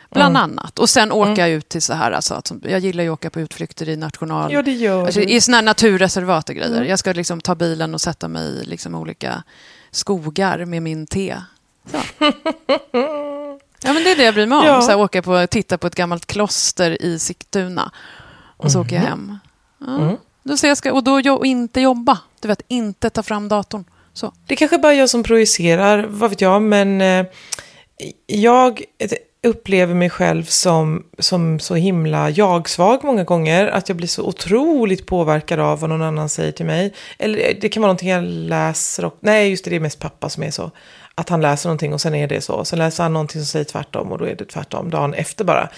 [0.09, 0.79] Bland annat.
[0.79, 3.29] Och sen åka jag ut till så här, alltså, att, jag gillar ju att åka
[3.29, 4.53] på utflykter i national...
[4.53, 5.21] Ja, det gör Alltså.
[5.21, 6.75] I såna här naturreservat och grejer.
[6.75, 6.89] Mm.
[6.89, 9.43] Jag ska liksom ta bilen och sätta mig i liksom olika
[9.91, 11.35] skogar med min te.
[13.83, 14.65] Ja, men det är det jag bryr mig om.
[14.65, 14.81] Ja.
[14.81, 17.91] Så här, åka på, titta på ett gammalt kloster i Sigtuna.
[18.57, 19.37] Och så åker jag hem.
[19.79, 19.95] Ja.
[19.95, 20.17] Mm.
[20.43, 22.19] Då jag ska, och då jo, och inte jobba.
[22.39, 23.85] Du vet, inte ta fram datorn.
[24.13, 24.33] Så.
[24.47, 27.25] Det är kanske bara jag som projicerar, vad vet jag, men eh,
[28.27, 28.81] jag
[29.43, 33.67] upplever mig själv som, som så himla jag-svag många gånger.
[33.67, 36.93] Att jag blir så otroligt påverkad av vad någon annan säger till mig.
[37.19, 40.29] Eller det kan vara någonting jag läser och, nej just det, det är mest pappa
[40.29, 40.71] som är så.
[41.15, 42.65] Att han läser någonting och sen är det så.
[42.65, 45.69] Sen läser han någonting som säger tvärtom och då är det tvärtom dagen efter bara.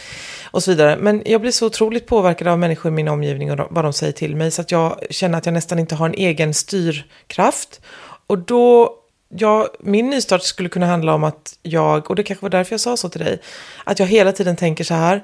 [0.52, 0.98] Och så vidare.
[0.98, 4.14] Men jag blir så otroligt påverkad av människor i min omgivning och vad de säger
[4.14, 4.52] till mig.
[4.52, 7.82] Så att jag känner att jag nästan inte har en egen styrkraft.
[8.28, 8.96] Och då,
[9.30, 12.82] ja, min nystart skulle kunna handla om att jag, och det kanske var därför jag
[12.82, 13.42] sa så till dig,
[13.84, 15.24] att jag hela tiden tänker så här,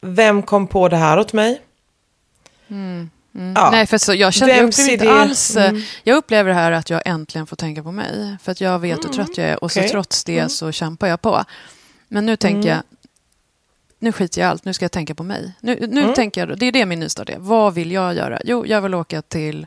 [0.00, 1.60] vem kom på det här åt mig?
[2.68, 3.10] Mm.
[3.34, 3.52] Mm.
[3.72, 5.56] Nej, för så, jag, känner, jag upplever inte alls...
[5.56, 5.82] eh, Mm.
[6.02, 8.36] Jag upplever det här att jag äntligen får tänka på mig.
[8.42, 9.90] För att jag vet hur trött jag är och så okej.
[9.90, 9.90] Mm.
[9.92, 11.44] trots det så kämpar jag på.
[12.08, 12.82] Men nu tänker jag,
[13.98, 15.52] nu skiter jag i allt, nu ska jag tänka på mig.
[15.60, 16.14] Nu, nu Mm.
[16.14, 17.38] tänker jag, det är det min nystart är.
[17.38, 18.40] Vad vill jag göra?
[18.44, 19.66] Jo, jag vill åka till,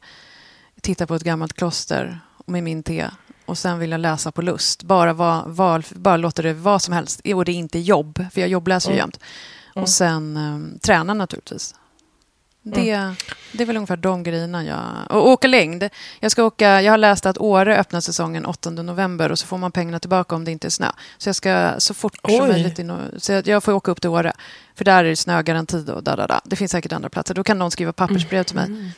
[0.82, 3.06] titta på ett gammalt kloster med min te.
[3.46, 4.84] Och sen vill jag läsa på lust.
[4.84, 7.22] Bara, va, val, bara låter det vad som helst.
[7.36, 9.04] Och det är inte jobb, för jag jobbläser ju Mm.
[9.04, 9.20] jämt.
[9.76, 11.76] Och sen um, träna naturligtvis.
[12.66, 13.16] Det, Mm.
[13.52, 14.82] det är väl ungefär de grejerna jag...
[15.18, 15.90] Och åka längd.
[16.20, 19.58] Jag, ska åka, jag har läst att Åre öppnar säsongen 8 november och så får
[19.58, 20.92] man pengarna tillbaka om det inte är snö.
[21.18, 22.40] Så jag ska så fort som Oj.
[22.48, 22.80] möjligt...
[22.80, 24.34] In och, så jag, jag får åka upp till Åre.
[24.76, 26.42] För där är det snögaranti och da, da, da.
[26.46, 27.34] Det finns säkert andra platser.
[27.36, 28.66] Då kan någon skriva pappersbrev till mig.
[28.66, 28.90] Mm.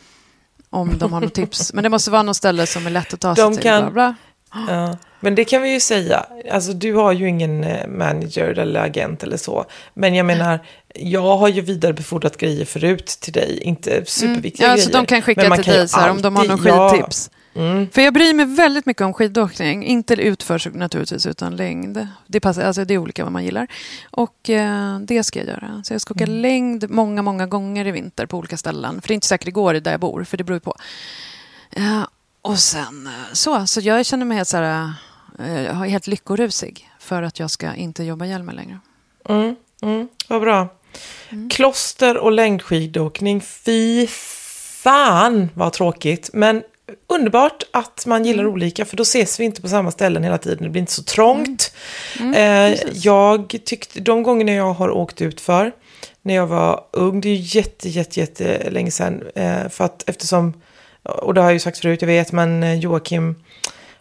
[0.69, 1.73] Om de har något tips.
[1.73, 3.63] Men det måste vara något ställe som är lätt att ta sig De till.
[3.63, 4.15] kan- Bla, bla.
[4.67, 6.25] Ja, men det kan vi ju säga.
[6.51, 9.65] Alltså du har ju ingen eh, manager eller agent eller så.
[9.93, 10.59] Men jag menar,
[10.95, 13.59] jag har ju vidarebefordrat grejer förut till dig.
[13.61, 14.85] Inte superviktiga Ja, grejer.
[14.85, 16.89] så de kan skicka till kan dig så här, om de har någon alltid- ja,
[16.89, 17.31] skidtips.
[17.55, 17.89] Mm.
[17.89, 19.85] För jag bryr mig väldigt mycket om skidåkning.
[19.85, 22.07] Inte utförsel naturligtvis, utan längd.
[22.27, 23.67] Det, passar, alltså det är olika vad man gillar.
[24.11, 25.81] Och eh, det ska jag göra.
[25.83, 26.41] Så jag ska åka Mm.
[26.41, 29.01] längd många, många gånger i vinter på olika ställen.
[29.01, 30.75] För det är inte säkert det går där jag bor, för det beror ju på.
[31.71, 32.01] Eh,
[32.45, 33.67] och sen eh, så.
[33.67, 34.93] Så jag känner mig helt, så här,
[35.39, 38.79] eh, helt lyckorusig för att jag ska inte jobba ihjäl mig längre.
[39.29, 40.67] Mm, mm, vad bra.
[41.49, 46.29] Kloster och längdskidåkning, fy fan vad tråkigt.
[46.33, 46.63] Men
[47.07, 50.63] underbart att man gillar olika, för då ses vi inte på samma ställen hela tiden.
[50.63, 51.73] Det blir inte så trångt.
[52.35, 55.71] eh, jag tyckte, de gångerna jag har åkt ut för
[56.21, 59.23] när jag var ung, det är ju jätte, jätte, jätte länge sedan.
[59.35, 60.53] Eh, för att eftersom,
[61.05, 63.35] och det har jag ju sagt förut, jag vet, men eh, Joakim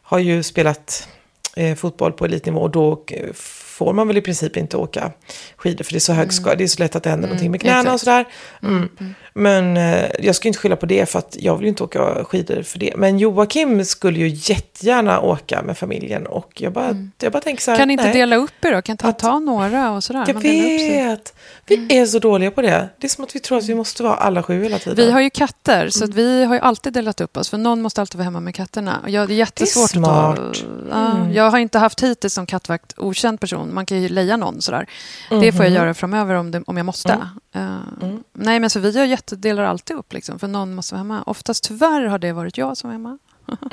[0.02, 1.08] har ju spelat
[1.56, 3.32] eh, fotboll på elitnivå och då eh,
[3.74, 5.12] får man väl i princip inte åka
[5.56, 7.50] skidor för det är så hög ska, det är så lätt att det händer någonting
[7.50, 8.24] med knäna och sådär.
[8.62, 8.88] Mm.
[9.36, 12.62] Men eh, jag ska inte skylla på det för att jag vill inte åka skidor
[12.62, 12.92] för det.
[12.96, 17.70] Men Joakim skulle ju jättegärna åka med familjen och jag bara, jag bara tänker så
[17.70, 18.12] här, Kan ni inte nej.
[18.12, 18.82] dela upp er då?
[18.82, 20.24] Kan inte Att- ta några och sådär?
[20.26, 21.34] Jag vet.
[21.66, 22.88] Vi är så dåliga på det.
[22.98, 24.96] Det är som att vi tror att vi måste vara alla sju hela tiden.
[25.06, 27.48] Vi har ju katter, så att vi har ju alltid delat upp oss.
[27.50, 29.00] För någon måste alltid vara hemma med katterna.
[29.06, 30.38] Jag, det är jättesvårt smart.
[30.38, 30.60] att ta...
[30.90, 33.74] Ja, Jag har inte haft hittills som kattvakt okänd person.
[33.74, 34.86] Man kan ju leja någon sådär.
[35.30, 35.52] Det Mhm.
[35.52, 37.12] får jag göra framöver om, det, om jag måste.
[37.54, 37.78] Mm.
[38.02, 40.98] Eh, Nej, men så vi har jätte, delar alltid upp, liksom, för någon måste vara
[40.98, 41.22] hemma.
[41.26, 43.18] Oftast tyvärr har det varit jag som är hemma.
[43.46, 43.56] Men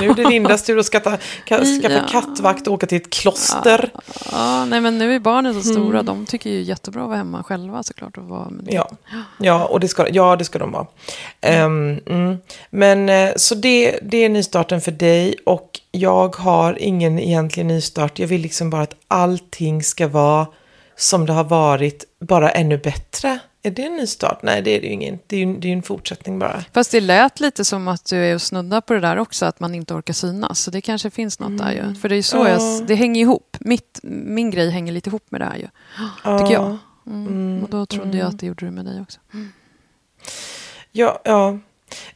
[0.00, 1.18] nu är det Lindas tur att skaffa,
[1.48, 2.02] ka- skaffa Ja.
[2.10, 3.90] kattvakt och åka till ett kloster.
[4.32, 6.00] Ja, nej, men nu är barnen så stora.
[6.00, 6.06] Mm.
[6.06, 8.18] De tycker ju jättebra att vara hemma själva såklart.
[8.18, 8.68] Och vara med.
[8.74, 8.90] Ja,
[9.38, 10.86] ja, och det ska, ja, det ska de vara.
[11.40, 12.36] Ehm, mm.
[12.70, 18.18] Men eh, så det, det är nystarten för dig och jag har ingen egentlig nystart.
[18.18, 20.46] Jag vill liksom bara att allting ska vara
[20.96, 23.38] som det har varit, bara ännu bättre.
[23.64, 24.42] Är det en nystart?
[24.42, 25.18] Nej, det är det ju ingen.
[25.26, 26.64] Det är ju det är ju en fortsättning bara.
[26.72, 29.60] Fast det lät lite som att du är och snuddar på det där också, att
[29.60, 30.60] man inte orkar synas.
[30.60, 31.94] Så det kanske finns något där ju.
[31.94, 32.48] För det är ju så Ja.
[32.48, 33.56] jag, det hänger ihop.
[33.60, 35.68] Mitt, min grej hänger lite ihop med det här ju.
[36.38, 36.76] Tycker jag.
[37.06, 37.62] Mm.
[37.62, 39.20] Och då trodde jag att det gjorde det med dig också.
[40.92, 41.58] Ja, ja.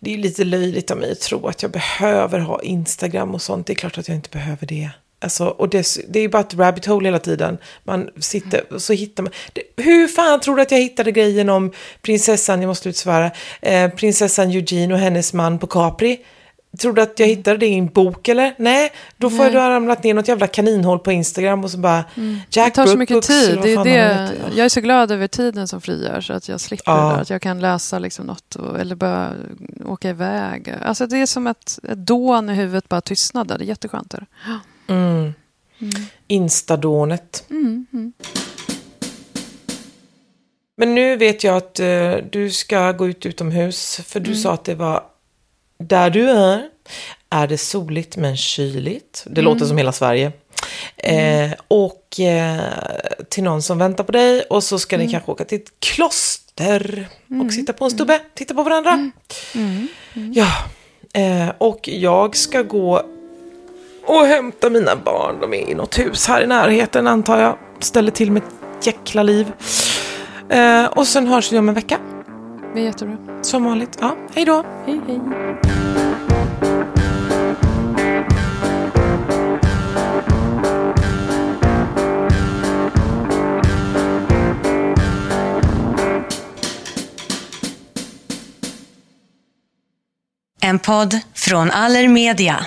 [0.00, 3.66] Det är lite löjligt av mig att tro att jag behöver ha Instagram och sånt.
[3.66, 4.90] Det är klart att jag inte behöver det.
[5.20, 7.58] Alltså, och det, det är bara ett rabbit hole hela tiden.
[7.84, 9.32] Man sitter och så hittar man...
[9.52, 13.90] Det, hur fan tror du att jag hittade grejen om prinsessan, jag måste slutsvära, eh,
[13.90, 16.18] prinsessan Eugene och hennes man på Capri?
[16.78, 18.54] Tror du att jag hittade det i en bok eller?
[18.58, 21.78] Nej, då får jag då ha ramlat ner något jävla kaninhål på Instagram och så
[21.78, 22.04] bara...
[22.14, 23.58] Det Jack tar så Brook mycket Books, tid.
[23.62, 26.92] Det är det, jag är så glad över tiden som frigör så att jag slipper
[26.92, 27.08] Ja.
[27.08, 27.22] det där.
[27.22, 29.32] Att jag kan läsa liksom något och, eller bara
[29.84, 30.74] åka iväg.
[30.82, 33.58] Alltså det är som ett, ett dån i huvudet bara tystnade.
[33.58, 34.14] Det är jätteskönt.
[34.14, 34.26] Är det.
[34.88, 35.32] Mm.
[36.26, 37.44] Instadånet.
[37.50, 37.86] Mm,
[40.76, 44.00] Men nu vet jag att eh, du ska gå ut utomhus.
[44.06, 44.32] För Mm.
[44.32, 45.02] du sa att det var
[45.78, 46.68] där du är.
[47.30, 49.22] Är det soligt men kyligt?
[49.26, 49.44] Det Mm.
[49.52, 50.32] låter som hela Sverige.
[50.96, 52.60] Eh, och eh,
[53.28, 54.42] till någon som väntar på dig.
[54.42, 55.06] Och så ska Mm.
[55.06, 57.08] ni kanske åka till ett kloster.
[57.44, 58.20] Och sitta på en stubbe.
[58.34, 59.10] Titta på varandra.
[59.54, 59.88] Mm.
[60.34, 60.48] Ja.
[61.14, 63.02] Eh, och jag ska gå
[64.06, 65.40] och hämta mina barn.
[65.40, 67.56] De är i något hus här i närheten antar jag.
[67.78, 69.52] Ställer till med ett jäkla liv.
[70.48, 71.98] Eh, och sen hörs vi om en vecka.
[72.74, 73.16] Det är jättebra.
[73.42, 73.98] Som vanligt.
[74.00, 74.64] Ja, hej då.
[74.86, 75.20] Hej, hej.
[90.60, 92.66] En podd från Allermedia.